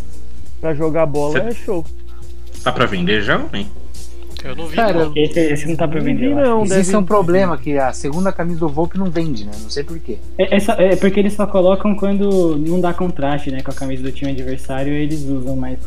[0.61, 1.85] pra jogar bola Cê- é show.
[2.65, 3.69] Tá pra vender já ou nem?
[4.45, 4.77] Eu não vi.
[4.77, 5.13] Cara, não.
[5.15, 6.29] Esse, esse não tá pra Não vender.
[6.29, 6.63] vi, não.
[6.65, 9.53] Existe deve- um problema que a segunda camisa do Volpe não vende, né?
[9.63, 10.19] Não sei porquê.
[10.39, 13.61] É, é só- é porque eles só colocam quando não dá contraste, né?
[13.63, 15.79] Com a camisa do time adversário, eles usam, mas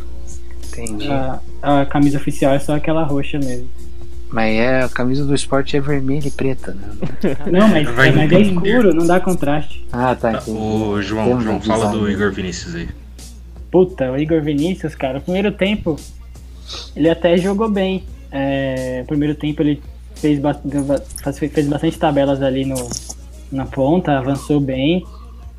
[0.71, 1.07] Entendi.
[1.11, 3.67] a, a camisa oficial é só aquela roxa mesmo.
[4.31, 7.35] Mas é, a camisa do esporte é vermelha e preta, né?
[7.51, 9.85] Não, mas, Vai é, mas é escuro, não dá contraste.
[9.91, 10.57] Ah, tá, Tá, entendi.
[10.57, 12.09] Ô, João, Temos João, fala do.
[12.09, 12.89] Igor Vinícius aí.
[13.71, 15.95] Puta, o Igor Vinícius, cara, o primeiro tempo
[16.95, 18.03] ele até jogou bem.
[18.33, 19.79] É, o primeiro tempo ele
[20.15, 20.39] fez,
[21.53, 22.89] fez bastante tabelas ali no,
[23.51, 25.05] na ponta, avançou bem.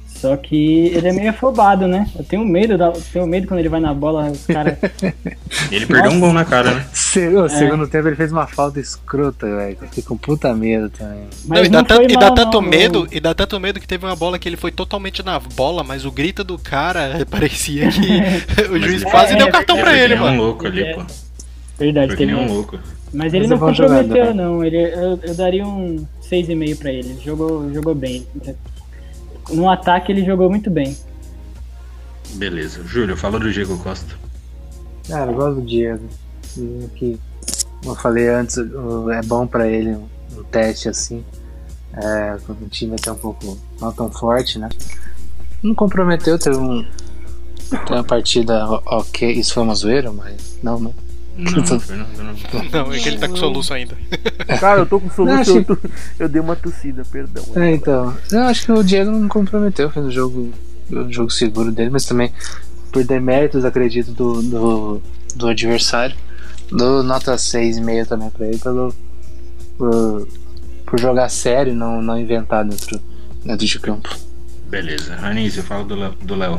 [0.09, 2.09] Só que ele é meio afobado, né?
[2.17, 4.79] Eu tenho medo, da, tenho medo quando ele vai na bola, os caras.
[5.71, 6.87] Ele perdeu um gol na cara, né?
[7.17, 7.29] É.
[7.29, 9.77] O segundo tempo ele fez uma falta escrota, velho.
[9.81, 11.25] Eu fiquei com puta medo também.
[11.47, 13.09] Mas Não, e dá, não tan- foi e dá tanto não, medo, não.
[13.13, 16.05] e dá tanto medo que teve uma bola que ele foi totalmente na bola, mas
[16.07, 19.99] o grito do cara parecia que o juiz quase É, deu cartão é, pra que
[19.99, 20.43] ele, um mano.
[20.43, 20.95] louco ali, É.
[20.95, 21.03] pô.
[21.79, 22.79] Verdade, Foi que teve nem um um- louco.
[23.13, 24.43] Mas ele Mas não comprometeu, jogador, né?
[24.43, 24.65] não.
[24.65, 27.11] Ele, eu, eu daria um 6,5 pra ele.
[27.11, 28.27] Ele Jogou, jogou bem.
[29.51, 30.97] No ataque ele jogou muito bem.
[32.35, 32.83] Beleza.
[32.85, 34.15] Júlio, fala do Diego Costa.
[35.09, 36.05] Cara, eu gosto do Diego.
[36.97, 37.19] Que,
[37.81, 41.25] como eu falei antes, é bom pra ele o o teste assim.
[41.97, 44.69] É, quando o time tá um pouco não tão forte, né?
[45.63, 46.85] Não comprometeu, teve um.
[47.71, 49.31] Teve uma partida ok.
[49.31, 50.59] Isso foi uma zoeira, mas.
[50.61, 50.95] Não, não.
[51.37, 52.35] Não, Fernando, não.
[52.85, 53.97] Não, é que ele tá com soluço ainda.
[54.61, 55.41] Cara, eu tô com Não, solução.
[55.41, 55.79] achei- Eu, tô-
[56.21, 57.45] eu dei uma tossida, perdão.
[57.57, 58.17] É, então.
[58.31, 60.53] Eu acho que o Diego não comprometeu, fez um jogo,
[60.93, 62.33] um jogo seguro dele, mas também
[62.93, 65.03] por deméritos, acredito, do, do,
[65.35, 66.15] do adversário.
[66.71, 68.95] Dou nota 6,5 também pra ele, pelo,
[69.77, 70.29] por,
[70.87, 73.01] por jogar sério, não, não inventar dentro,
[73.45, 74.09] dentro de campo.
[74.69, 75.15] Beleza.
[75.17, 76.57] Anísio, fala do Léo- do Léo.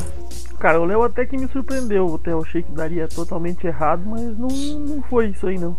[0.65, 2.15] Cara, o Léo até que me surpreendeu.
[2.15, 5.77] Até eu achei que daria totalmente errado, mas não, não foi isso aí não.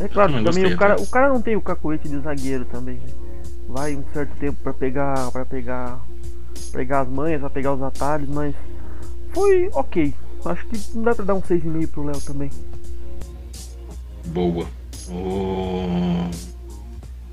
[0.00, 2.64] É claro, também também gostei, o cara, o cara não tem o cacoete de zagueiro
[2.64, 2.96] também.
[2.96, 3.06] né?
[3.68, 6.00] Vai um certo tempo pra pegar, para pegar,
[6.72, 8.56] pegar as manhas, pra pegar os atalhos, mas
[9.32, 10.12] foi ok.
[10.46, 12.50] Acho que não dá pra dar um 6,5 pro Léo também.
[14.26, 14.66] Boa.
[15.10, 16.28] O.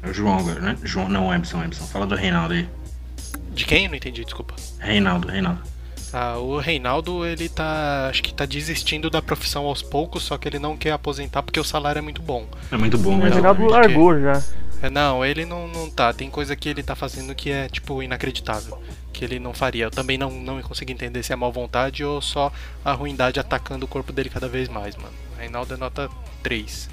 [0.04, 0.78] É o João agora, né?
[0.84, 1.86] João, não, Ebson, Ebson.
[1.86, 2.70] Fala do Reinaldo aí.
[3.56, 3.88] De quem?
[3.88, 4.54] Não entendi, desculpa.
[4.78, 5.72] Reinaldo, Reinaldo.
[6.14, 8.08] Ah, o Reinaldo, ele tá.
[8.10, 11.60] Acho que tá desistindo da profissão aos poucos, só que ele não quer aposentar porque
[11.60, 12.46] o salário é muito bom.
[12.72, 13.34] É muito bom, O mas.
[13.34, 14.44] Reinaldo largou já.
[14.82, 16.12] É, não, ele não, não tá.
[16.12, 18.82] Tem coisa que ele tá fazendo que é, tipo, inacreditável.
[19.14, 19.86] Que ele não faria.
[19.86, 22.52] Eu também não, não consigo entender se é mal vontade ou só
[22.84, 25.14] a ruindade atacando o corpo dele cada vez mais, mano.
[25.36, 26.10] O Reinaldo é nota
[26.44, 26.90] 3.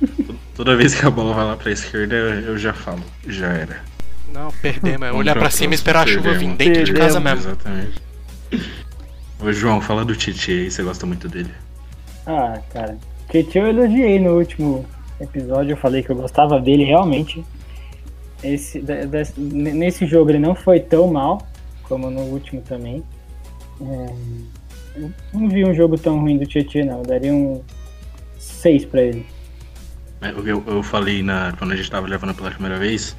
[0.56, 3.02] Toda vez que a bola vai lá pra esquerda, eu já falo.
[3.26, 3.80] Já era.
[4.32, 5.06] Não, perdemos.
[5.06, 6.58] É olhar pra pra cima e esperar a chuva vir perdemos.
[6.58, 7.40] dentro de casa mesmo.
[7.40, 8.05] Exatamente.
[9.40, 11.50] Ô, João, fala do Titi aí, você gosta muito dele.
[12.26, 12.96] Ah, cara.
[13.30, 14.84] Tietchan eu elogiei no último
[15.20, 17.44] episódio, eu falei que eu gostava dele realmente.
[18.42, 21.46] Esse, de- de- nesse jogo ele não foi tão mal
[21.82, 23.02] como no último também.
[23.80, 24.14] É,
[24.96, 26.98] eu não vi um jogo tão ruim do Tietchan, não.
[26.98, 27.62] Eu daria um
[28.38, 29.26] 6 pra ele.
[30.22, 33.16] É, Eu, eu, eu falei na, quando a gente tava levando pela primeira vez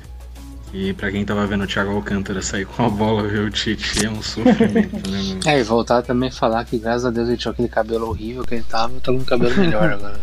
[0.72, 4.06] que pra quem tava vendo o Thiago Alcântara sair com a bola ver o Titi
[4.06, 5.40] é um sofrimento, né, mano?
[5.46, 8.44] É, e voltar também a falar que graças a Deus ele tinha aquele cabelo horrível
[8.44, 10.20] que ele tava, tá com um cabelo melhor agora.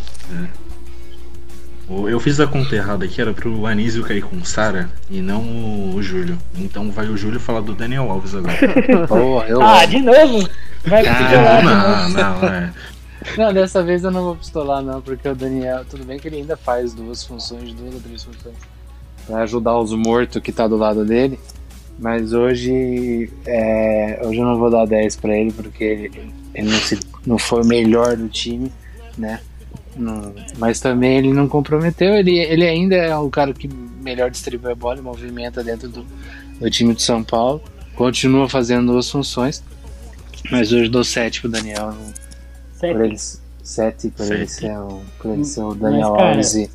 [1.89, 5.95] O- Eu fiz a conta errada aqui, era pro Anísio cair com Sara e não
[5.95, 6.39] o Júlio.
[6.57, 8.57] Então vai o Júlio falar do Daniel Alves agora.
[9.09, 9.61] Porra, eu.
[9.63, 10.49] Ah, de novo?
[10.87, 12.43] Vai Ah, não, novo.
[12.43, 12.73] não, é.
[13.39, 16.37] Não, dessa vez eu não vou pistolar, não, porque o Daniel, tudo bem que ele
[16.37, 18.55] ainda faz duas funções, duas ou três funções,
[19.27, 21.39] pra ajudar os mortos que tá do lado dele.
[21.99, 26.79] Mas hoje, é, hoje eu não vou dar 10 pra ele, porque ele, ele não,
[26.79, 28.73] se, não foi o melhor do time,
[29.17, 29.41] né?
[29.97, 33.69] Não- mas também ele não comprometeu, ele, ele ainda é o cara que
[34.03, 36.05] melhor distribui a bola e movimenta dentro do,
[36.61, 37.63] do time de São Paulo.
[37.95, 39.63] Continua fazendo duas funções,
[40.51, 41.95] mas hoje dou 7 pro Daniel.
[42.73, 42.93] Sete.
[42.93, 43.17] por ele,
[43.63, 44.53] sete, por ele Sete.
[44.67, 46.69] ser o, por ele ser o Mas, Daniel cara- Alves e,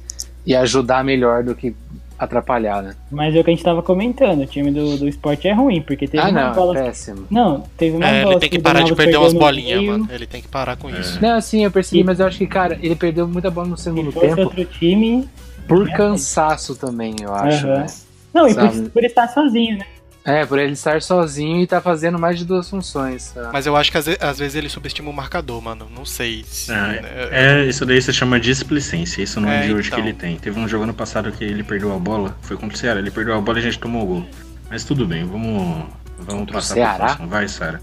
[0.45, 1.75] e ajudar melhor do que
[2.19, 2.95] atrapalhar, né?
[3.09, 5.81] Mas é o que a gente tava comentando, o time do, do esporte é ruim,
[5.81, 6.77] porque teve ah, uma não, bola.
[6.77, 7.25] é péssimo.
[7.31, 10.07] Não, teve uma É, bola ele tem que parar de perder umas bolinhas, meio, mano.
[10.11, 11.17] Ele tem que parar com isso.
[11.21, 13.77] Não, sim, eu percebi, E- mas eu acho que, cara, ele perdeu muita bola no
[13.77, 15.27] Se segundo tempo outro time.
[15.67, 15.93] por É.
[15.93, 17.77] cansaço também, eu acho, Aham.
[17.77, 17.85] né?
[18.33, 19.85] Não, e por, por estar sozinho, né?
[20.29, 23.31] É, por ele estar sozinho e tá fazendo mais de duas funções.
[23.31, 23.49] tá?
[23.51, 25.87] Mas eu acho que às ve- às vezes ele subestima o marcador, mano.
[25.93, 26.71] Não sei se.
[26.71, 29.21] Ah, é- É, isso daí se chama displicência.
[29.21, 29.99] Isso não é, É, de hoje então.
[30.01, 30.37] que ele tem.
[30.37, 32.37] Teve um jogo ano passado que ele perdeu a bola.
[32.41, 32.99] Foi contra o Ceará.
[32.99, 34.25] Ele perdeu a bola e a gente tomou o gol.
[34.69, 35.85] Mas tudo bem, vamos,
[36.17, 36.95] vamos Contra passar Ceará?
[36.97, 37.27] pro próximo.
[37.27, 37.81] Vai, Sara.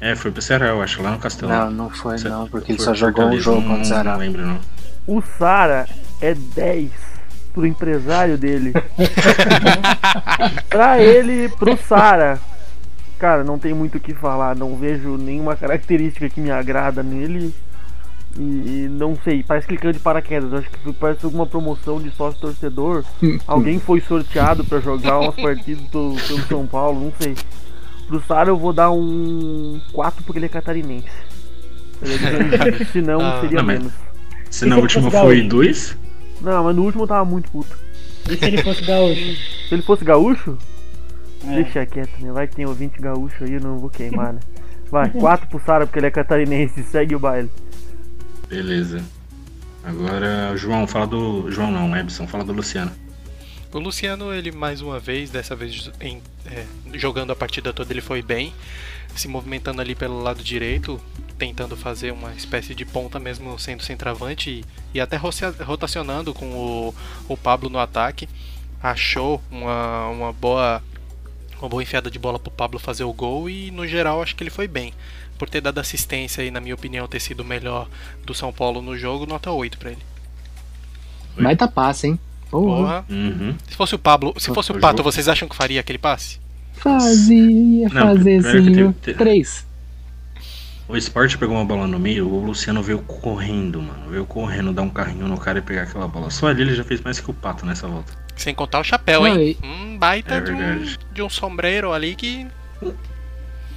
[0.00, 1.66] É, foi pro Ceará, eu acho, lá no Castelão.
[1.66, 4.12] Não, não foi Ce- não, porque ele só jogou um jogo não- contra o Ceará.
[4.12, 4.58] Não lembro, não.
[5.06, 5.86] O Sara
[6.22, 6.90] é 10
[7.52, 8.72] pro empresário dele.
[10.68, 12.40] pra ele, pro Sara.
[13.18, 17.54] Cara, não tem muito o que falar, não vejo nenhuma característica que me agrada nele.
[18.38, 18.42] E,
[18.84, 20.52] e, não sei, parece que clicando de paraquedas.
[20.54, 23.04] Acho que parece alguma promoção de sócio torcedor.
[23.46, 27.34] Alguém foi sorteado para jogar umas partidas do, do, São Paulo, não sei.
[28.06, 31.08] Pro Sara eu vou dar um 4 porque ele é catarinense.
[32.02, 33.92] É Se não, ah, seria não, menos.
[34.48, 35.96] Se na é última foi 2?
[36.40, 37.76] Não, mas no último eu tava muito puto.
[38.30, 39.36] E se ele fosse gaúcho?
[39.68, 40.58] Se ele fosse gaúcho,
[41.46, 41.54] É.
[41.62, 42.32] deixa quieto, né?
[42.32, 44.40] Vai que tem ouvinte gaúcho aí, eu não vou queimar, né?
[44.90, 47.50] Vai, 4 pro Sara porque ele é catarinense, segue o baile.
[48.48, 49.02] beleza.
[49.82, 51.50] Agora, João, fala do.
[51.50, 52.90] João não, Ebson, fala do Luciano.
[53.72, 58.00] O Luciano, ele mais uma vez, dessa vez em- é, jogando a partida toda, ele
[58.02, 58.52] foi bem,
[59.14, 61.00] se movimentando ali pelo lado direito,
[61.38, 66.94] tentando fazer uma espécie de ponta mesmo sendo centroavante e, e até rotacionando com o,
[67.28, 68.28] o Pablo no ataque.
[68.82, 70.82] Achou uma, uma boa
[71.60, 74.42] uma boa enfiada de bola pro Pablo fazer o gol e no geral acho que
[74.42, 74.94] ele foi bem.
[75.38, 77.88] Por ter dado assistência e, na minha opinião, ter sido o melhor
[78.24, 80.02] do São Paulo no jogo, nota 8 pra ele.
[81.36, 82.18] Mas tá passa, hein?
[82.50, 83.04] Porra.
[83.08, 83.56] Uhum.
[83.68, 86.40] Se fosse o Pablo, se fosse o O Pato, vocês acham que faria aquele passe?
[86.82, 88.92] Fazia, Não, fazer primeiro que sim.
[89.02, 89.66] teve- Três.
[90.88, 94.10] O Sport pegou uma bola no meio, o Luciano veio correndo, mano.
[94.10, 96.30] Veio correndo, dar um carrinho no cara e pegar aquela bola.
[96.30, 98.12] Só ali ele já fez mais que o Pato nessa volta.
[98.34, 99.56] Sem contar o chapéu, Não, hein?
[99.62, 102.46] Um baita É de, um, de um sombreiro ali que.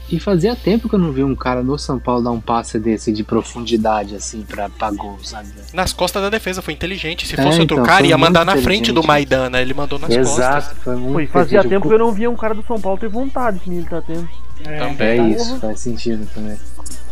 [0.09, 2.77] E fazia tempo que eu não vi um cara no São Paulo dar um passe
[2.77, 5.47] desse de profundidade, assim, pra, pra gol, sabe?
[5.73, 7.25] Nas costas da defesa foi inteligente.
[7.25, 9.01] Se É, fosse outro então, cara, foi ia mandar na frente do.
[9.03, 9.61] Maidana.
[9.61, 10.37] Ele mandou nas costas.
[10.37, 12.97] Exato, foi muito e fazia tempo que eu não via um cara do São Paulo
[12.99, 14.27] ter vontade que ele tá tendo.
[14.65, 15.19] É, Também.
[15.19, 16.57] É isso, faz sentido também.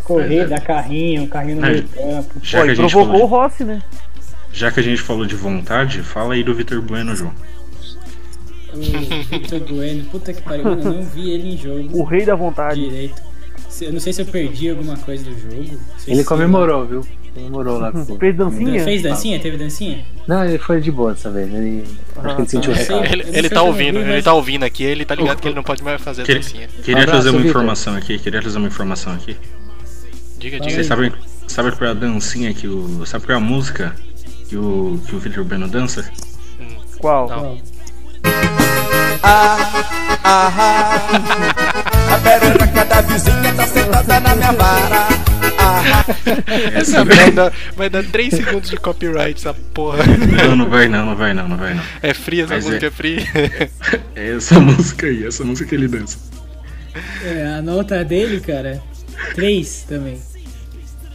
[0.04, 1.70] correr, dar carrinho, carrinho no É.
[1.72, 2.34] meio campo.
[2.44, 3.82] Já Pô, que, e a gente provocou o falou Rossi, né?
[4.52, 7.32] de, já que a gente falou de vontade, fala aí do Vitor Bueno, João.
[8.74, 12.26] O Victor Bueno, puta que pariu, mano, eu não vi ele em jogo O rei
[12.26, 12.80] da vontade.
[12.80, 13.22] direito.
[13.82, 15.80] Eu não sei se eu perdi alguma coisa do jogo.
[16.08, 17.06] Ele comemorou, viu?
[17.34, 18.84] Comemorou lá Fez dancinha?
[18.84, 19.40] Fez dancinha?
[19.40, 20.06] Teve dancinha?
[20.28, 21.52] Não, ele foi de boa dessa vez.
[21.54, 21.84] Ele...
[22.18, 22.82] Acho que ele sentiu o tá.
[22.82, 23.06] recado.
[23.06, 25.56] Ele, ele tá ouvindo, vi, ele mas- tá ouvindo aqui, ele tá ligado que ele
[25.56, 26.68] não pode mais fazer Que- dancinha.
[26.84, 29.38] Queria Abraço, trazer uma informação aqui, queria trazer uma informação aqui.
[30.38, 30.74] Diga, diga.
[30.76, 31.12] Vocês sabem,
[31.48, 33.06] sabem qual é a dancinha que o.
[33.06, 33.96] Sabe qual é a música
[34.50, 36.12] que o, que o Vitor Bueno dança?
[37.00, 37.30] Qual?
[37.30, 38.61] Não.
[39.24, 39.58] A
[42.24, 45.08] perereca da vizinha tá sentada na minha vara.
[46.74, 50.04] Essa merda vai dar 3 segundos de copyright, essa porra.
[50.48, 51.84] Não, não vai não, não vai não, não vai não.
[52.02, 53.24] É fria, essa Mas música é- é fria.
[54.16, 56.18] É essa música aí, essa música que ele dança.
[57.24, 58.82] É, a nota dele, cara,
[59.36, 60.22] 3 também.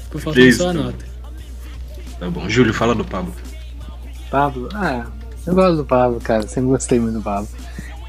[0.04, 0.86] Ficou faltando Três só a também.
[0.86, 1.04] nota.
[2.18, 2.48] Tá bom.
[2.48, 3.34] Júlio, fala do Pablo.
[4.30, 5.04] Pablo, ah,
[5.46, 6.46] eu gosto do Pablo, cara.
[6.48, 7.48] Sempre gostei muito do Pablo.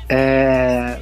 [0.10, 1.00] É.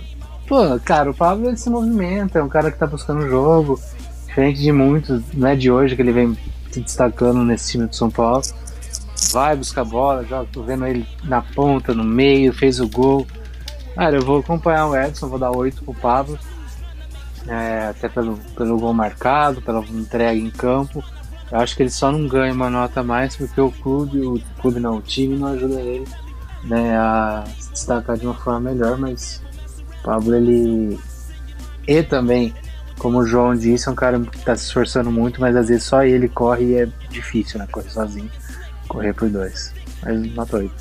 [0.47, 3.79] Pô, cara, o Pablo ele se movimenta, é um cara que tá buscando o jogo.
[4.27, 6.37] Diferente de muitos, não é de hoje que ele vem
[6.71, 8.43] se destacando nesse time do São Paulo.
[9.31, 13.25] Vai buscar bola, joga, tô vendo ele na ponta, no meio, fez o gol.
[13.95, 16.37] Cara, eu vou acompanhar o Edson, vou dar 8 pro Pablo.
[17.47, 21.03] É, até pelo, pelo gol marcado, pela entrega em campo.
[21.51, 24.79] Eu acho que ele só não ganha uma nota mais porque o clube, o clube
[24.79, 26.05] não, o time não ajuda ele
[26.65, 27.43] né, a
[27.75, 29.41] destacar de uma forma melhor, mas
[29.99, 30.99] o Pablo ele.
[31.87, 32.53] E também
[32.97, 35.83] como o João disse, é um cara que tá se esforçando muito, mas às vezes
[35.83, 37.67] só ele corre e é difícil, né?
[37.69, 38.31] Correr sozinho.
[38.87, 39.73] Correr por dois.
[40.01, 40.73] Mas nota 8.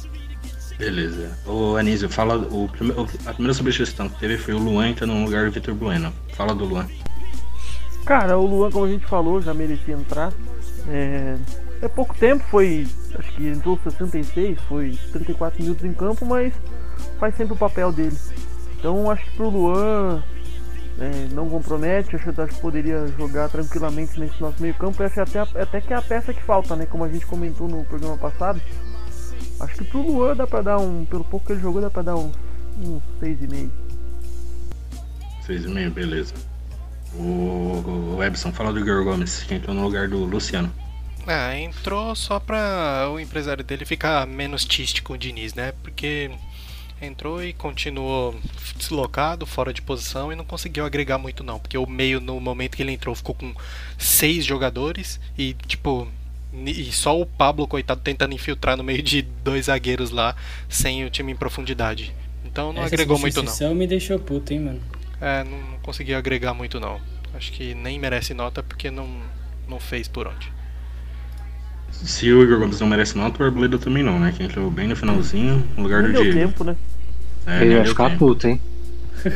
[0.78, 1.30] Beleza.
[1.44, 2.36] Ô Anísio, fala.
[2.36, 5.52] O, prime- o- a primeira substituição que teve foi o Luan entrando no lugar do
[5.52, 6.12] Vitor Bueno.
[6.34, 6.86] Fala do Luan.
[8.04, 10.32] Cara, o Luan, como a gente falou, já merecia entrar.
[10.88, 11.36] É,
[11.82, 12.86] é pouco tempo, foi.
[13.18, 16.52] Acho que entrou 66, foi 34 minutos em campo, mas
[17.18, 18.16] faz sempre o papel dele.
[18.78, 20.22] Então acho que pro Luan
[20.98, 25.02] é, não compromete, acho, acho que poderia jogar tranquilamente nesse nosso meio campo.
[25.02, 26.86] Essa é até, a- até que é a peça que falta, né?
[26.86, 28.60] Como a gente comentou no programa passado.
[29.60, 31.04] Acho que pro Luan dá pra dar um.
[31.04, 32.30] Pelo pouco que ele jogou, dá pra dar um,
[32.78, 33.70] um 6,5.
[35.46, 36.32] Seis e meio, beleza.
[37.14, 40.72] O, o Ebson, fala do Igor Gomes, que entrou no lugar do Luciano.
[41.26, 45.72] Ah, entrou só pra o empresário dele ficar menos triste com o Diniz, né?
[45.82, 46.30] Porque
[47.00, 48.34] entrou e continuou
[48.76, 51.58] deslocado, fora de posição e não conseguiu agregar muito não.
[51.58, 53.54] Porque o meio, no momento que ele entrou, ficou com
[53.98, 56.08] seis jogadores e, tipo,
[56.52, 60.36] e só o Pablo, coitado, tentando infiltrar no meio de dois zagueiros lá,
[60.68, 62.14] sem o time em profundidade.
[62.44, 63.74] Então não Essa agregou muito não.
[63.74, 64.80] me deixou puto, hein, mano.
[65.20, 67.00] É, não, não conseguiu agregar muito não.
[67.34, 69.08] Acho que nem merece nota porque não,
[69.68, 70.52] não fez por onde.
[72.02, 74.32] Se o Igor Gomes não merece nota, o Arboleda também não, né?
[74.36, 76.38] Que entrou bem no finalzinho, no lugar Nem do deu Diego.
[76.48, 76.76] tempo, né?
[77.46, 78.18] É, ele vai ficar tempo.
[78.18, 78.60] puto, hein?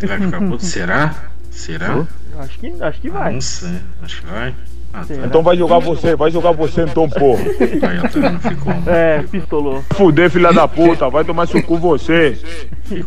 [0.06, 0.64] Vai ficar puto?
[0.64, 1.14] Será?
[1.50, 2.06] Será?
[2.38, 3.32] Acho que, acho que vai.
[3.34, 3.70] Não sei,
[4.02, 4.54] acho que vai.
[4.92, 5.14] Ah, tá.
[5.26, 7.42] Então vai jogar você, vai jogar você então, porra.
[7.42, 8.72] Aí, Otávio, ficou.
[8.86, 9.82] É, pistolou.
[9.94, 12.38] Fuder, filha da puta, vai tomar seu cu você.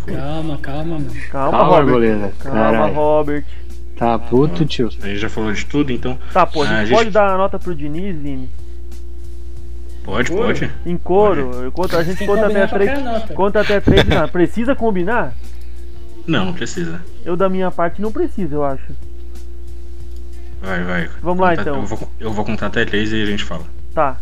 [0.06, 1.08] Calma, calma, mano.
[1.32, 2.32] Calma, Calma, Robert.
[2.40, 2.88] Calma.
[2.88, 3.44] Robert.
[3.96, 4.90] Tá puto, tio?
[5.02, 6.18] A gente já falou de tudo, então.
[6.34, 8.50] Tá, pô, a Ah, gente, pode dar a nota pro Diniz, Vini?
[10.04, 10.72] Pode, pode.
[10.86, 11.52] Em coro.
[11.64, 12.92] Eu conto, a gente conta até três.
[13.36, 14.04] Conta até três.
[14.06, 15.34] Não, precisa combinar?
[16.26, 17.02] Não, não precisa.
[17.24, 18.84] Eu da minha parte não preciso, eu acho.
[20.62, 21.10] Vai, vai.
[21.22, 21.76] Vamos lá, Conta- então.
[21.76, 23.64] Eu vou, eu vou contar até três e a gente fala.
[23.94, 24.18] Tá.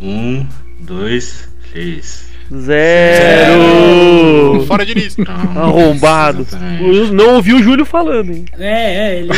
[0.00, 0.46] Um,
[0.80, 2.28] dois, três.
[2.60, 4.64] Zero!
[4.66, 5.14] Fora Diniz!
[5.14, 6.42] Pronto, Arrombado.
[6.42, 7.12] exatamente.
[7.12, 8.44] Não ouvi o Júlio falando, hein?
[8.58, 9.30] É, é, ele,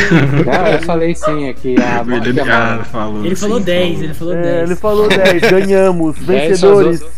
[0.45, 1.75] Cara, eu falei sim aqui.
[1.79, 4.69] A Ele, a ah, falou, ele falou sim, 10, ele falou É, 10.
[4.69, 6.99] ele falou 10, ganhamos, 10 só vencedores.
[7.01, 7.09] dou-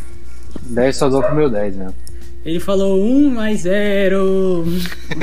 [0.72, 1.88] 10 só dou pro meu 10, né?
[2.46, 4.24] Ele falou 1 mais 0.
[4.24, 4.66] O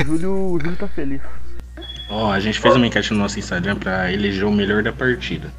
[0.05, 1.19] Júlio, o Júlio tá feliz.
[2.09, 5.51] Ó, a gente fez uma enquete no nosso Instagram pra eleger o melhor da partida.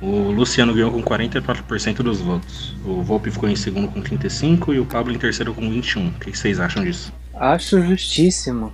[0.00, 2.74] O Luciano ganhou com 44% dos votos.
[2.84, 6.08] O Volpe ficou em segundo com 35% e o Pablo em terceiro com 21%.
[6.08, 7.12] O que que vocês acham disso?
[7.34, 8.72] Acho justíssimo.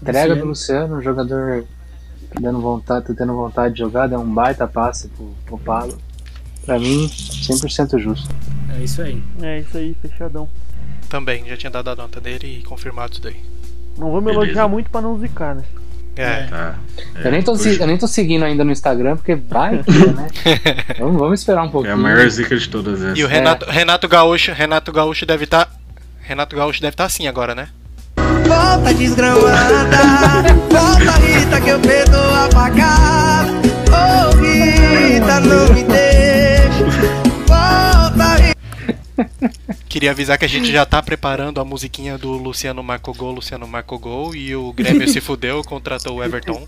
[0.00, 1.64] Entrega do Luciano, um jogador
[2.40, 5.98] dando vontade, tá tendo vontade de jogar, deu um baita passe pro, pro Pablo.
[6.64, 8.28] Pra mim, 100% justo.
[8.76, 9.22] É isso aí.
[9.42, 10.48] É isso aí, fechadão.
[11.08, 13.36] Também, já tinha dado a nota dele e confirmado isso daí.
[13.98, 14.44] Não vamos Beleza.
[14.44, 15.64] elogiar muito pra não zicar, né?
[16.16, 16.74] É, Tá.
[17.24, 19.84] eu, nem tô, eu nem tô seguindo ainda no Instagram, porque vai, né?
[20.98, 21.94] vamos, vamos esperar um É pouquinho.
[21.94, 23.18] a maior zica de todas essas.
[23.18, 25.70] E o Renato, Renato Gaúcho, Renato Gaúcho deve estar.
[26.20, 27.68] Renato Gaúcho deve estar assim agora, né?
[28.46, 33.50] Volta desgramada, volta Rita que eu perdoo a facada.
[33.90, 37.20] Ô Rita, não me deixa.
[39.88, 43.66] Queria avisar que a gente já tá preparando a musiquinha do Luciano Marco Gol, Luciano
[43.66, 46.66] Marco Gol, e o Grêmio se fudeu, contratou o Everton.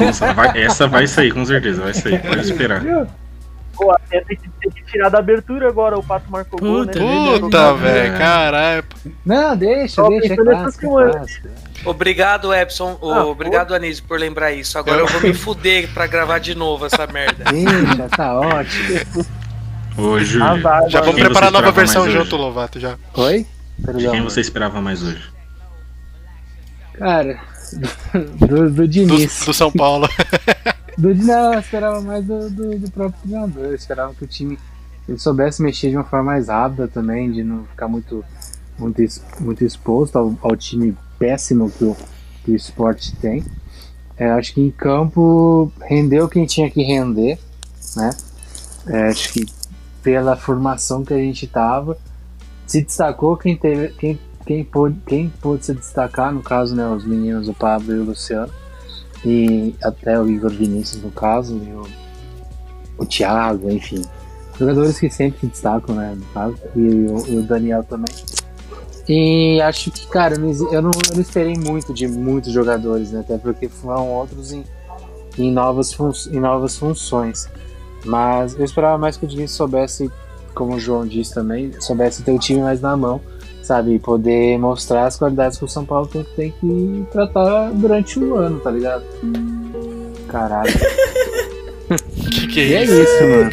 [0.00, 2.20] Nossa, vai- essa vai sair, com certeza, vai sair.
[2.20, 2.82] Pode esperar.
[3.74, 6.92] Pô, até tem que, tem que tirar da abertura agora, o Pato marcou gol, né?
[6.92, 8.84] Puta, Puta, velho, caralho.
[9.24, 11.48] Não, deixa, Só deixa, é clássico, é clássico.
[11.84, 12.98] Obrigado, Epson.
[13.00, 14.76] Ah, obrigado, Anísio, por lembrar isso.
[14.76, 17.44] Agora eu vou me fuder pra gravar de novo essa merda.
[17.52, 19.24] Deixa, tá ótimo.
[19.98, 20.46] Ô, Júlio.
[20.46, 21.04] Azar, Já agora.
[21.12, 22.44] vamos preparar a nova versão junto, hoje?
[22.44, 22.96] Lovato, já.
[23.14, 23.46] Oi?
[23.78, 24.10] De Perdão.
[24.12, 25.22] quem você esperava mais hoje?
[26.94, 27.40] Cara,
[27.72, 29.44] do, do Do, Diniz.
[29.44, 30.08] do São Paulo.
[30.98, 33.66] Do, não, eu esperava mais do, do, do próprio treinador.
[33.66, 34.58] Eu esperava que o time
[35.08, 38.24] ele soubesse mexer de uma forma mais rápida também, de não ficar muito,
[38.76, 39.00] muito,
[39.38, 41.96] muito exposto ao, ao time péssimo que o,
[42.44, 43.44] que o esporte tem.
[44.16, 47.38] É, acho que em campo rendeu quem tinha que render,
[47.94, 48.10] né?
[48.88, 49.46] É, acho que
[50.02, 51.96] pela formação que a gente tava,
[52.66, 57.04] se destacou quem teve, quem, quem, pôde, quem pôde se destacar, no caso, né, os
[57.04, 58.52] meninos, o Pablo e o Luciano
[59.24, 61.86] e até o Igor Vinícius no caso, e o,
[62.98, 64.02] o Thiago, enfim.
[64.58, 68.14] Jogadores que sempre se destacam, né, no caso, e, o, e o Daniel também.
[69.08, 73.38] E acho que, cara, eu não, eu não, esperei muito de muitos jogadores, né, até
[73.38, 74.64] porque foram outros em,
[75.38, 75.96] em, novas,
[76.30, 77.48] em novas funções.
[78.04, 80.10] Mas eu esperava mais que o Diniz soubesse,
[80.54, 83.20] como o João disse também, soubesse ter o time mais na mão,
[83.62, 83.94] sabe?
[83.94, 88.34] E poder mostrar as qualidades que o São Paulo tem, tem que tratar durante o
[88.36, 89.04] ano, tá ligado?
[90.28, 90.72] Caralho.
[92.30, 92.92] Que que E é é isso?
[92.92, 93.50] isso, mano.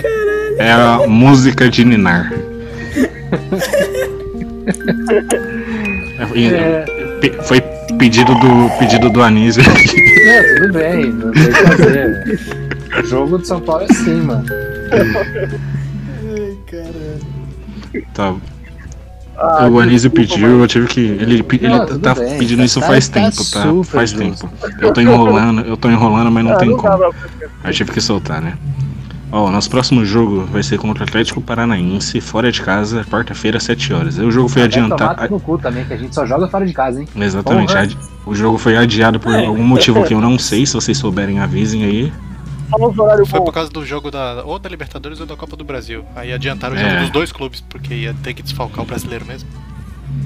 [0.58, 2.34] É a música de Ninar.
[6.36, 6.86] É.
[7.20, 7.62] Pe- Foi
[7.98, 9.64] pedido do, pedido do Anísio.
[9.64, 12.40] Não, tudo bem, não tem o que fazer.
[13.00, 14.46] O jogo do São Paulo é assim, mano.
[16.24, 18.06] Ai, caralho.
[18.14, 18.34] Tá.
[19.38, 21.00] Ah, o Anísio desculpa, pediu, eu tive que.
[21.02, 23.66] Ele, ele Não, tudo tá bem, pedindo tá- isso tá- faz tá tempo, tá?
[23.84, 24.48] Faz justo.
[24.48, 24.50] tempo.
[24.82, 27.14] Eu tô enrolando, eu tô enrolando, mas não Ah, tem não como.
[27.64, 28.58] Aí tive que soltar, né?
[29.32, 33.92] Ó, nosso próximo jogo vai ser contra o Atlético Paranaense, fora de casa, quarta-feira, 7
[33.92, 34.18] horas.
[34.18, 35.30] O jogo foi adiantado.
[35.30, 37.08] no cu também, que a gente só joga fora de casa, hein?
[37.18, 37.76] Exatamente.
[37.76, 40.66] Adi- O jogo foi adiado por algum motivo que eu não sei.
[40.66, 42.14] Se vocês souberem, avisem aí.
[42.80, 43.46] Horários Foi bons.
[43.46, 46.04] por causa do jogo da ou da Libertadores ou da Copa do Brasil.
[46.16, 46.84] Aí adiantaram o É.
[46.90, 49.48] jogo dos dois clubes, porque ia ter que desfalcar o brasileiro mesmo.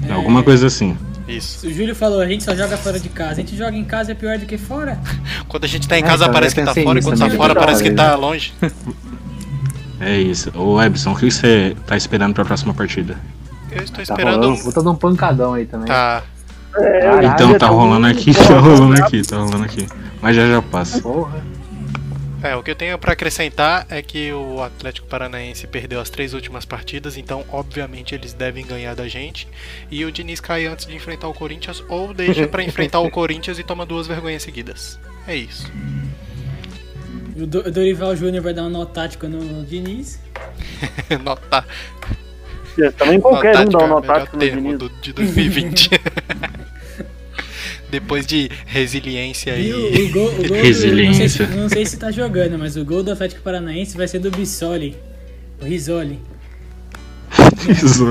[0.08, 0.96] É, Alguma coisa assim.
[1.28, 1.66] Isso.
[1.66, 3.32] O Júlio falou, a gente só joga fora de casa.
[3.32, 4.98] A gente joga em casa é pior do que fora.
[5.48, 7.30] Quando a gente tá em É, casa então, parece que tá fora, e quando tá
[7.30, 8.52] fora parece que tá longe.
[10.00, 10.50] É isso.
[10.58, 13.18] Ô Ebson, o que você tá esperando pra próxima partida?
[13.70, 14.40] Eu estou Tá esperando.
[14.40, 15.86] rolando puta de um pancadão aí também.
[15.86, 16.22] Tá.
[16.74, 19.86] É, Então tá rolando aqui, bom, tá rolando aqui, tá rolando aqui.
[20.22, 21.02] Mas já já passa.
[21.02, 21.42] Porra.
[22.42, 26.32] É, o que eu tenho pra acrescentar é que o Atlético Paranaense perdeu as três
[26.32, 29.46] últimas partidas, então obviamente eles devem ganhar da gente.
[29.90, 33.58] E o Diniz cai antes de enfrentar o Corinthians ou deixa pra enfrentar o Corinthians
[33.58, 34.98] e toma duas vergonhas seguidas.
[35.26, 35.70] É isso.
[37.36, 40.18] O Do- o Dorival Júnior vai dar um nó tático no Diniz.
[41.22, 41.66] Nota.
[42.78, 44.78] É, Também qualquer um dá um nó melhor tático no termo Diniz.
[44.78, 45.90] do, de 2020.
[47.90, 49.72] Depois de resiliência E e.
[49.72, 51.46] o, o gol, o gol do- Resiliência.
[51.48, 54.06] não, sei se, não sei se tá jogando, mas o gol do Atlético Paranaense vai
[54.06, 54.96] ser do Bissoli.
[55.60, 56.18] O Risoli.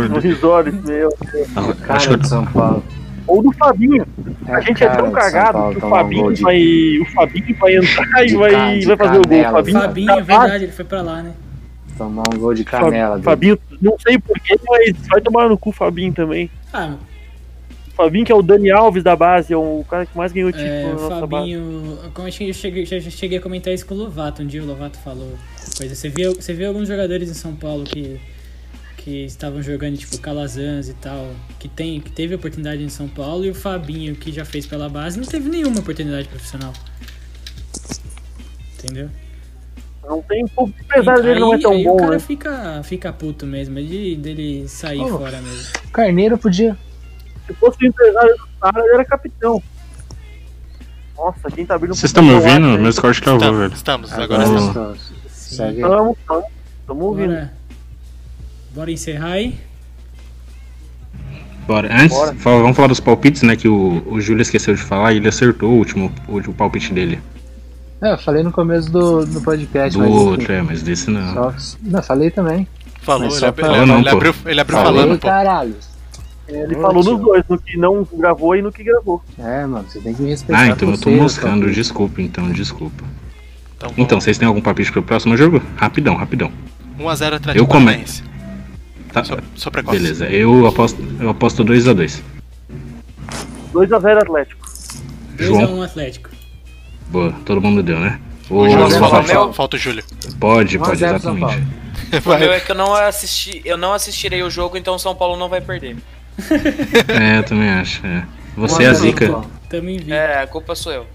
[0.10, 1.10] No risório, meu.
[1.56, 2.84] Acho Cara que de São Paulo.
[3.28, 4.06] Ou do Fabinho.
[4.48, 7.00] É A gente é cara tão cagado Paulo que o um Fabinho de- vai.
[7.02, 9.40] O Fabinho vai entrar e vai, vai fazer o gol.
[9.40, 9.52] O.
[9.52, 11.34] Fabinho, Fabinho, é verdade, ele foi pra lá, né?
[11.98, 13.16] Tomar um gol de canela.
[13.16, 13.24] dele.
[13.26, 16.50] Fabinho, não sei porquê, mas vai tomar no cu o Fabinho também.
[16.74, 17.09] Ah, O
[18.00, 20.70] Fabinho, que é o Dani Alves da base, é o cara que mais ganhou título
[20.70, 21.54] é, na o nossa base.
[21.54, 22.00] Fabinho.
[22.14, 24.42] Como eu cheguei, já cheguei a comentar isso com o Lovato.
[24.42, 25.34] Um dia o Lovato falou
[25.78, 25.94] coisa.
[25.94, 28.18] Você vê, você vê alguns jogadores em São Paulo que,
[28.96, 31.30] que estavam jogando, tipo Calazans e tal,
[31.60, 34.88] que, tem, que teve oportunidade em São Paulo, e o Fabinho, que já fez pela
[34.88, 36.72] base, não teve nenhuma oportunidade profissional.
[38.78, 39.10] Entendeu?
[40.08, 40.74] Não tem pouco.
[40.90, 42.20] Apesar dele não é tão aí bom, o cara né?
[42.20, 45.18] fica, fica puto mesmo, é de, dele sair Oh.
[45.18, 45.68] fora mesmo.
[45.92, 46.78] Carneiro podia.
[47.50, 49.62] Se fosse o empresário do cara, ele era capitão.
[51.18, 52.68] Nossa, quem tá abrindo Vocês estão me ouvindo?
[52.68, 52.78] hein?
[52.78, 53.74] Meus cortes travou, velho.
[53.74, 54.14] Estamos, estamos.
[54.14, 55.00] Agora Agora estamos.
[55.36, 55.80] estamos.
[56.28, 56.44] Tamo,
[56.88, 57.34] tamo ouvindo.
[57.34, 57.54] Bora,
[58.74, 59.60] bora encerrar aí?
[61.68, 61.90] Bora.
[61.94, 62.36] Antes, Bora.
[62.36, 63.56] fala- vamos falar dos palpites, né?
[63.56, 66.94] Que o, o Júlio esqueceu de falar e ele acertou o último, o último palpite
[66.94, 67.20] dele.
[68.02, 69.98] É, eu falei no começo do, do podcast.
[69.98, 71.34] Do mas, outro, é, mas desse não.
[71.34, 72.68] Só, não, falei também.
[73.02, 75.28] Falou, ele, pra- não, ele abriu, ele abriu Falei, falando, pô.
[75.28, 75.76] caralho.
[76.50, 77.14] Ele Ô, falou tio.
[77.14, 79.22] nos dois, no que não gravou e no que gravou.
[79.38, 80.62] É, mano, você tem que me respeitar.
[80.62, 83.04] Ah, então eu tô moscando, São desculpa, então, desculpa.
[83.78, 85.62] Então, Então, vocês têm algum palpite pro próximo jogo?
[85.78, 86.52] Rapidão, rapidão.
[87.00, 88.24] 1x0 Atlético Eu come- Paranaense.
[89.14, 89.98] Tá, Sou, sou precoce.
[89.98, 92.22] beleza, eu aposto, eu aposto 2x2.
[93.74, 94.68] 2x0 Atlético.
[95.38, 96.30] 2x1 João, Atlético.
[97.10, 98.20] boa, todo mundo deu, né?
[98.50, 99.26] O fala, Rafael.
[99.26, 100.04] falta, falta o Júlio.
[100.40, 101.68] Pode, 1 a pode, 0 São exatamente.
[102.26, 105.16] O meu é que eu não assisti, eu não assistirei o jogo, então o São
[105.16, 105.96] Paulo não vai perder.
[107.10, 108.06] É, eu também acho.
[108.06, 108.26] É.
[108.58, 109.26] Você é a 1 a 0 zica.
[109.26, 109.52] São Paulo.
[109.70, 110.14] Tamo em vídeo.
[110.14, 111.06] É, a culpa sou eu.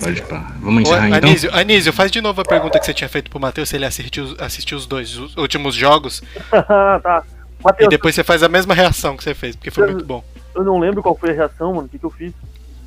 [0.00, 0.52] Pode pá.
[0.60, 1.28] Vamos Ô, encerrar então?
[1.28, 3.84] Anísio, Anísio, faz de novo a pergunta que você tinha feito pro Matheus se ele
[3.84, 6.22] assistiu, assistiu os dois os últimos jogos.
[7.02, 7.24] tá.
[7.58, 10.22] E Matheus, depois você faz a mesma reação que você fez, porque foi muito bom.
[10.54, 11.86] eu não lembro qual foi a reação, mano.
[11.86, 12.32] O que, que eu fiz?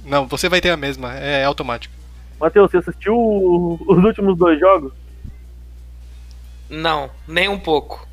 [0.05, 1.93] Não, você vai ter a mesma, é automático.
[2.39, 4.93] Matheus, você assistiu o- os últimos dois jogos?
[6.69, 8.07] Não, nem um pouco.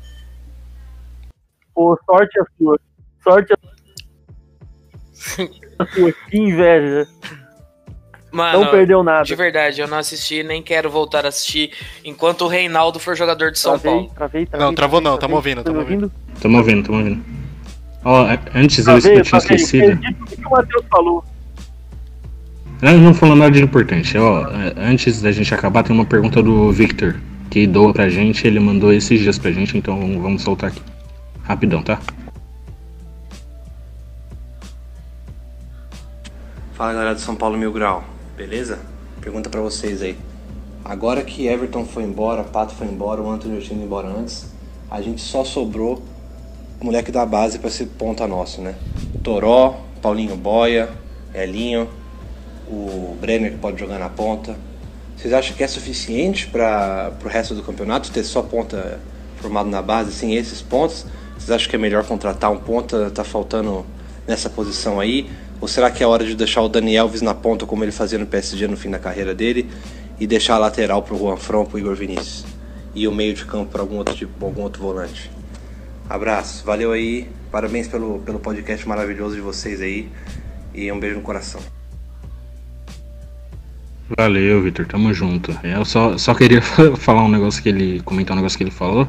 [1.73, 2.79] Pô, sorte a sua.
[3.23, 3.53] Sorte
[5.79, 6.11] a sua.
[6.29, 7.07] Que inveja.
[8.31, 9.23] Mano, Não perdeu nada.
[9.23, 11.71] de verdade, eu não assisti, nem quero voltar a assistir
[12.03, 14.11] enquanto o Reinaldo for jogador de São Travei, Paulo.
[14.15, 14.65] travei, travei.
[14.67, 16.11] Não, travou não, tamo ouvindo, Tá tamo ouvindo.
[16.41, 17.23] Tamo ouvindo, tamo ouvindo.
[18.03, 19.55] Ó, a- antes eu, Travei, eu tinha travei.
[19.57, 20.01] esquecido.
[20.01, 21.23] Tudo que o Matheus falou.
[22.81, 24.17] Não, não falando nada de importante.
[24.17, 27.15] Ó, é, antes da gente acabar, tem uma pergunta do Victor,
[27.51, 28.45] que doa pra gente.
[28.47, 30.81] Ele mandou esses dias pra gente, então vamos soltar aqui.
[31.43, 31.99] Rapidão, tá?
[36.73, 38.03] Fala galera do São Paulo Mil Grau,
[38.35, 38.79] beleza?
[39.21, 40.17] Pergunta pra vocês aí.
[40.83, 44.47] Agora que Everton foi embora, Pato foi embora, o tinha ido embora antes,
[44.89, 46.01] a gente só sobrou
[46.81, 48.73] moleque da base para ser ponta nosso, né?
[49.21, 50.89] Toró, Paulinho Boia,
[51.31, 51.87] Elinho,
[52.67, 54.55] o Brenner que pode jogar na ponta.
[55.15, 58.99] Vocês acham que é suficiente para o resto do campeonato ter só ponta
[59.37, 61.05] formado na base, assim, esses pontos?
[61.37, 63.11] Vocês acham que é melhor contratar um ponta?
[63.11, 63.85] Tá faltando
[64.27, 65.29] nessa posição aí?
[65.63, 68.19] Ou será que é hora de deixar o Dani Alves na ponta como ele fazia
[68.19, 69.71] no PSG no fim da carreira dele
[70.19, 72.43] e deixar a lateral pro Juan Fron, pro Igor Vinícius
[72.93, 75.31] e o meio de campo para algum outro tipo, algum outro volante?
[76.09, 80.09] Abraço, valeu aí, parabéns pelo, pelo podcast maravilhoso de vocês aí
[80.73, 81.61] e um beijo no coração.
[84.17, 85.57] Valeu, Vitor, tamo junto.
[85.63, 86.61] É, eu só, só queria
[86.97, 88.01] falar um negócio que ele.
[88.01, 89.07] comentar um negócio que ele falou.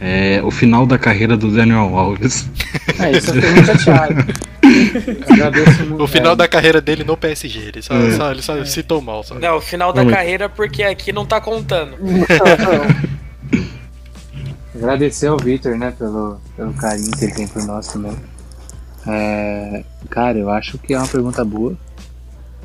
[0.00, 2.48] É o final da carreira do Daniel Alves.
[3.00, 4.14] É, isso eu fiquei muito chateado.
[5.32, 6.02] Agradeço muito.
[6.02, 6.36] O final é.
[6.36, 8.10] da carreira dele no PSG, ele só, É.
[8.16, 9.22] só- ele só citou mal.
[9.22, 9.34] Só.
[9.38, 10.14] Não, o final da Vamos.
[10.16, 11.94] carreira porque aqui não tá contando.
[14.74, 18.16] Agradecer ao Victor, né, pelo, pelo carinho que ele tem por nós também.
[19.06, 21.76] É, cara, eu acho que é uma pergunta boa.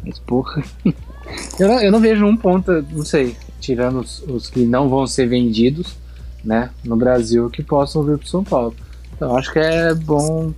[0.05, 0.63] Mas, porra.
[1.59, 5.05] Eu, não, eu não vejo um ponto, não sei, tirando os, os que não vão
[5.07, 5.95] ser vendidos,
[6.43, 8.75] né, no Brasil, que possam vir pro São Paulo.
[9.15, 10.51] Então, acho que é bom.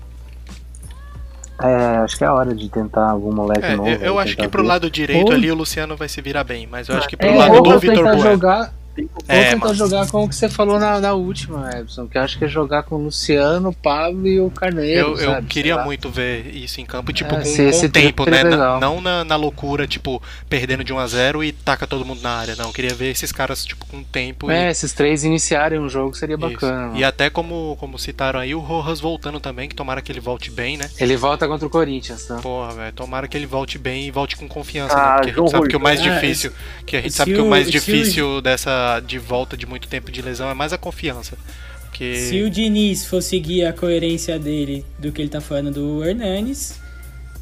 [1.62, 3.88] É, acho que é a hora de tentar algum moleque É, novo.
[3.90, 4.68] eu, eu aí, acho que pro ver.
[4.68, 7.28] lado direito Ou- ali o Luciano vai se virar bem, mas eu acho que pro
[7.28, 9.74] É, lado do Vitor jogar, ou É, tentar mano.
[9.76, 12.48] jogar com o que você falou na, na última, Edson, que eu acho que é
[12.48, 15.00] jogar com o Luciano, o Pablo e o Carneiro.
[15.10, 15.48] Eu, eu sabe?
[15.48, 15.86] queria Sei lá.
[15.86, 18.44] muito ver isso em campo, tipo, É, com, se com tempo, né?
[18.44, 22.22] Na- não na, na loucura, tipo, perdendo de 1 a 0 e taca todo mundo
[22.22, 22.56] na área.
[22.56, 24.72] Não, eu queria ver esses caras, tipo, com tempo É, e.
[24.72, 26.50] esses três iniciarem um jogo seria Isso.
[26.50, 26.98] bacana.
[26.98, 30.50] E até como, como citaram aí, o Rojas voltando também, que tomara que ele volte
[30.52, 30.90] bem, né?
[31.00, 32.36] Ele volta contra o Corinthians, tá?
[32.38, 35.16] Porra, velho, tomara que ele volte bem e volte com confiança, Ah, né?
[35.18, 36.52] Porque a gente sabe que o mais João- difícil,
[36.86, 40.22] que a gente sabe que o mais difícil dessa de volta de muito tempo de
[40.22, 41.38] lesão é mais a confiança.
[41.86, 46.04] Porque Se o Diniz for seguir a coerência dele do que ele tá falando do
[46.04, 46.80] Hernanes,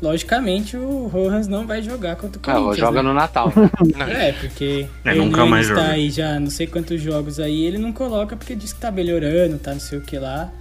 [0.01, 2.77] logicamente o Rojas não vai jogar contra o Ah, Corinthians.
[2.77, 3.09] joga né?
[3.09, 3.51] no Natal.
[4.09, 5.93] É, porque É, o nunca mais Hernanes tá joga.
[5.93, 9.57] aí já não sei quantos jogos aí, ele não coloca porque diz que tá melhorando,
[9.57, 10.51] tá não sei o que lá.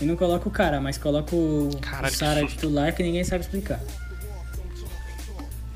[0.00, 3.42] E não coloca o cara, mas coloca o, Caralho, o Sara titular que ninguém sabe
[3.42, 3.80] explicar.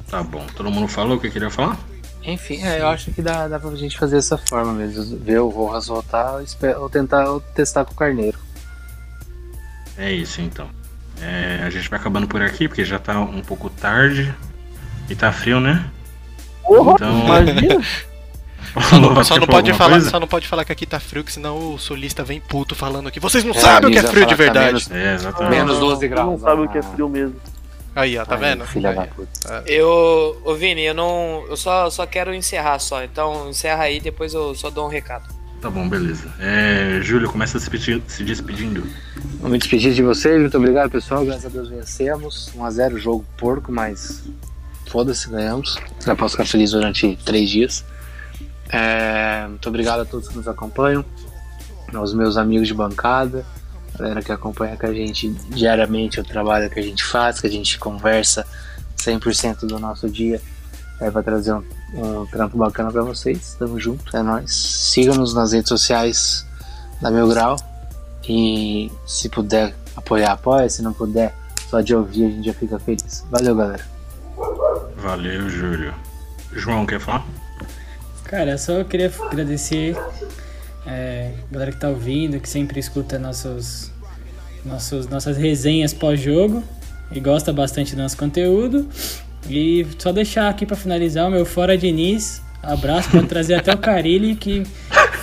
[0.09, 1.79] Tá bom, todo mundo falou o que queria falar?
[2.25, 5.17] Enfim, é, eu acho que dá, dá pra gente fazer dessa forma mesmo.
[5.19, 6.41] Ver o Rojas voltar
[6.79, 8.39] ou tentar testar com o Carneiro.
[9.99, 10.69] É isso então.
[11.21, 14.35] É, a gente vai acabando por aqui, porque já tá um pouco tarde.
[15.11, 15.85] E tá frio, né?
[16.65, 17.81] Porra, Então- imagina.
[18.89, 20.09] Só não, só não pode falar, coisa?
[20.09, 23.11] só não pode falar que aqui tá frio, que senão o sulista vem puto falando
[23.11, 24.67] que vocês não É, sabem o que é frio de tá verdade.
[24.69, 25.51] menos- É, exatamente.
[25.51, 26.27] Menos 12 Você graus.
[26.31, 27.37] não sabe o que é frio mesmo.
[27.95, 28.65] Aí, ó, tá aí, vendo?
[28.67, 28.97] Filha Aí.
[28.97, 29.65] da puta.
[29.67, 31.45] Eu, ô Vini, eu não.
[31.49, 33.03] Eu só, só quero encerrar só.
[33.03, 35.29] Então encerra aí, depois eu só dou um recado.
[35.61, 36.29] Tá bom, beleza.
[36.41, 38.03] É, Júlio, começa se despedindo.
[38.09, 38.85] Se despedindo.
[39.41, 42.51] Vou me despedir de vocês, muito obrigado pessoal, graças a Deus vencemos.
[42.57, 44.25] 1x0 jogo porco, mas
[44.87, 45.79] foda-se, ganhamos.
[46.05, 47.85] Já posso ficar feliz durante três dias.
[48.71, 51.05] É, muito obrigado a todos que nos acompanham,
[51.95, 53.47] aos meus amigos de bancada,
[54.03, 57.51] galera que acompanha com a gente diariamente o trabalho que a gente faz, que a
[57.51, 58.45] gente conversa
[58.99, 60.41] 100% do nosso dia.
[61.01, 63.55] É, vai trazer um, um trampo bacana pra vocês.
[63.59, 64.53] Tamo junto, é nóis.
[64.53, 66.45] Siga-nos nas redes sociais
[67.01, 67.57] da Meu Grau.
[68.29, 70.69] E se puder apoiar, apoia.
[70.69, 71.35] Se não puder,
[71.71, 73.25] só de ouvir a gente já fica feliz.
[73.31, 73.85] Valeu, galera.
[74.97, 75.95] Valeu, Júlio.
[76.53, 77.25] João, quer falar?
[78.25, 79.97] Cara, só eu queria agradecer
[80.87, 83.92] é, a galera que tá ouvindo, que sempre escuta nossos,
[84.65, 86.63] nossos, nossas resenhas pós-jogo
[87.11, 88.89] e gosta bastante do nosso conteúdo.
[89.49, 92.41] E só deixar aqui pra finalizar o meu Fora Diniz.
[92.63, 94.63] Abraço, pode trazer até o Carilli, que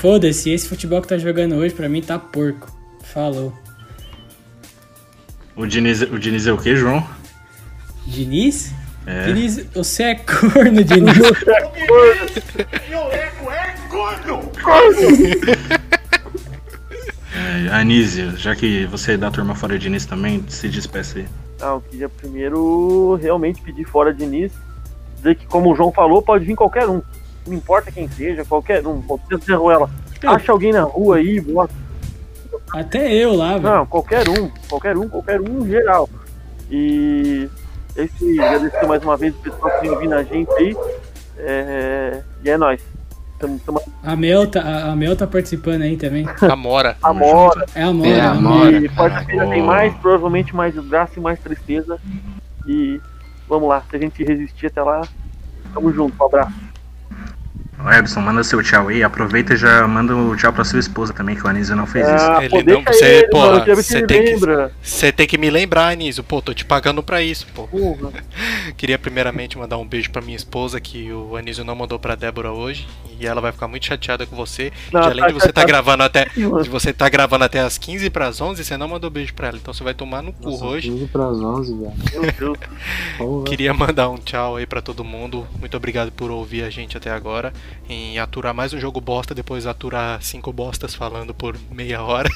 [0.02, 2.70] foda-se, esse futebol que tá jogando hoje pra mim tá porco.
[3.02, 3.54] Falou.
[5.56, 7.06] O Diniz, o Diniz é o que, João?
[8.06, 8.74] Diniz?
[9.06, 9.26] É.
[9.28, 11.18] Diniz, você é corno, Diniz.
[15.72, 15.79] É,
[17.72, 21.28] Anísio, já que você é da turma fora de Diniz também, se despeça aí.
[21.60, 24.52] Não, eu queria primeiro realmente pedir fora de Diniz.
[25.18, 27.02] Dizer que, como o João falou, pode vir qualquer um.
[27.46, 29.02] Não importa quem seja, qualquer um.
[29.02, 29.90] Pode ser ela.
[30.26, 31.74] Acha alguém na rua aí, bota.
[32.74, 33.76] Até eu lá, velho.
[33.76, 34.50] Não, qualquer um.
[34.70, 36.10] Qualquer um, qualquer um em geral.
[36.70, 37.50] E
[37.96, 40.76] esse agradecer mais uma vez o pessoal que vem ouvindo a gente aí.
[41.38, 42.82] É, e é nóis.
[43.40, 46.28] Tamo, tamo A Mel, tá, a- a Mel tá participando aí também.
[46.42, 46.98] Amora.
[47.02, 47.66] amora.
[47.74, 48.10] É a Mora.
[48.10, 48.58] É, a a Mora.
[48.72, 48.78] Mora.
[48.86, 51.98] E quarta-feira tem mais, provavelmente mais desgraça e mais tristeza.
[52.68, 53.00] E
[53.48, 55.02] vamos lá, se a gente resistir até lá,
[55.74, 56.54] tamo junto, um abraço.
[57.84, 59.04] Ô, Ebson, manda seu tchau aí.
[59.04, 62.06] Aproveita e já manda o tchau pra sua esposa também, que o Anísio não fez
[62.06, 62.26] isso.
[62.26, 64.70] Ah, Ele pô, não, você, ele, porra, se você tem que-.
[64.82, 66.24] Você tem que me lembrar, Anísio.
[66.24, 67.70] Pô, tô te pagando pra isso, pô.
[68.76, 72.52] Queria primeiramente mandar um beijo pra minha esposa, que o Anísio não mandou pra Débora
[72.52, 72.86] hoje.
[73.20, 74.72] E ela vai ficar muito chateada com você.
[74.92, 76.28] Não, de além tá de você tá gravando até.
[76.36, 79.58] De você tá gravando até as 15 pras 11, você não mandou beijo pra ela.
[79.58, 80.90] Então você vai tomar no cu Nossa, hoje.
[80.90, 81.94] 15 pras 11, velho.
[82.40, 83.44] Meu Deus.
[83.50, 85.46] Queria mandar um tchau aí pra todo mundo.
[85.60, 87.54] Muito obrigado por ouvir a gente até agora.
[87.90, 92.30] Em aturar mais um jogo bosta, depois aturar cinco bostas falando por meia hora.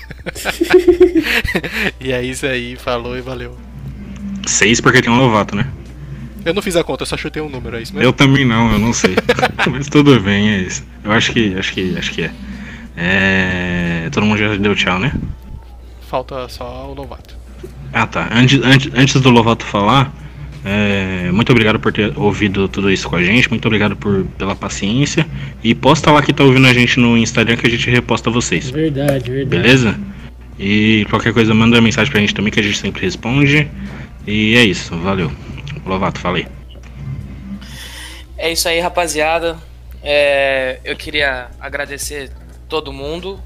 [2.02, 3.58] e é isso aí, falou e valeu.
[4.46, 5.72] Seis porque tem um Lovato, né?
[6.46, 8.06] Eu não fiz a conta, eu só chutei um número, é isso mesmo?
[8.06, 9.16] Eu também não, eu não sei.
[9.72, 10.84] Mas tudo bem, é isso.
[11.04, 11.56] Eu acho que.
[11.58, 11.98] Acho que.
[11.98, 12.32] Acho que é.
[12.98, 14.10] É.
[14.12, 15.14] Todo mundo já deu tchau, né?
[16.10, 17.36] Falta só o Lovato.
[17.94, 18.28] Ah tá.
[18.32, 20.14] Antes, antes, antes do Lovato falar,
[20.66, 24.56] é, muito obrigado por ter ouvido tudo isso com a gente, muito obrigado por, pela
[24.56, 25.28] paciência.
[25.64, 28.70] E posta lá que tá ouvindo a gente no Instagram que a gente reposta vocês.
[28.70, 29.46] Verdade, verdade.
[29.46, 30.00] Beleza?
[30.58, 33.70] E qualquer coisa manda mensagem pra gente também que a gente sempre responde.
[34.26, 35.32] E é isso, valeu.
[35.86, 36.48] Lovato, falei.
[38.38, 39.58] É isso aí, rapaziada.
[40.02, 42.32] É, eu queria agradecer
[42.70, 43.40] todo mundo.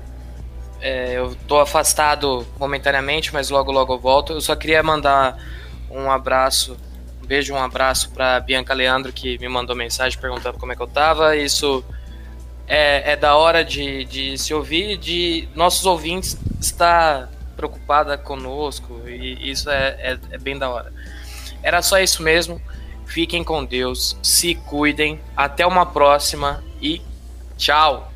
[0.79, 4.33] É, eu tô afastado momentaneamente, mas logo logo eu volto.
[4.33, 5.37] Eu só queria mandar
[5.89, 6.77] um abraço,
[7.27, 10.87] beijo, um abraço pra Bianca Leandro que me mandou mensagem perguntando como é que eu
[10.87, 11.35] tava.
[11.35, 11.83] Isso
[12.67, 19.49] é, é da hora de, de se ouvir, de nossos ouvintes estar preocupada conosco e
[19.49, 20.93] isso é, é, é bem da hora.
[21.61, 22.61] Era só isso mesmo.
[23.05, 25.19] Fiquem com Deus, se cuidem.
[25.35, 27.01] Até uma próxima e
[27.57, 28.11] tchau.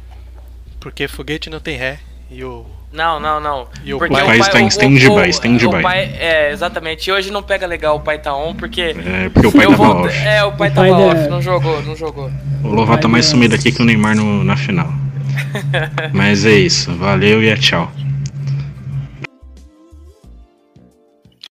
[0.79, 1.99] Porque foguete não tem ré
[2.29, 2.65] e o.
[2.91, 3.67] Não, não, não.
[3.85, 5.65] E o Porque pai pai está em stand-by, stand-by.
[5.65, 7.07] o pai- É, exatamente.
[7.09, 8.81] E hoje não pega legal o pai tá on, porque.
[8.81, 10.17] É, porque o pai tava vou- off.
[10.27, 12.29] É, o pai O tava pai off, não jogou, não jogou.
[12.63, 14.91] O Lovato tá mais sumido aqui que o Neymar no- na final.
[16.13, 17.89] Mas é isso, valeu e é tchau.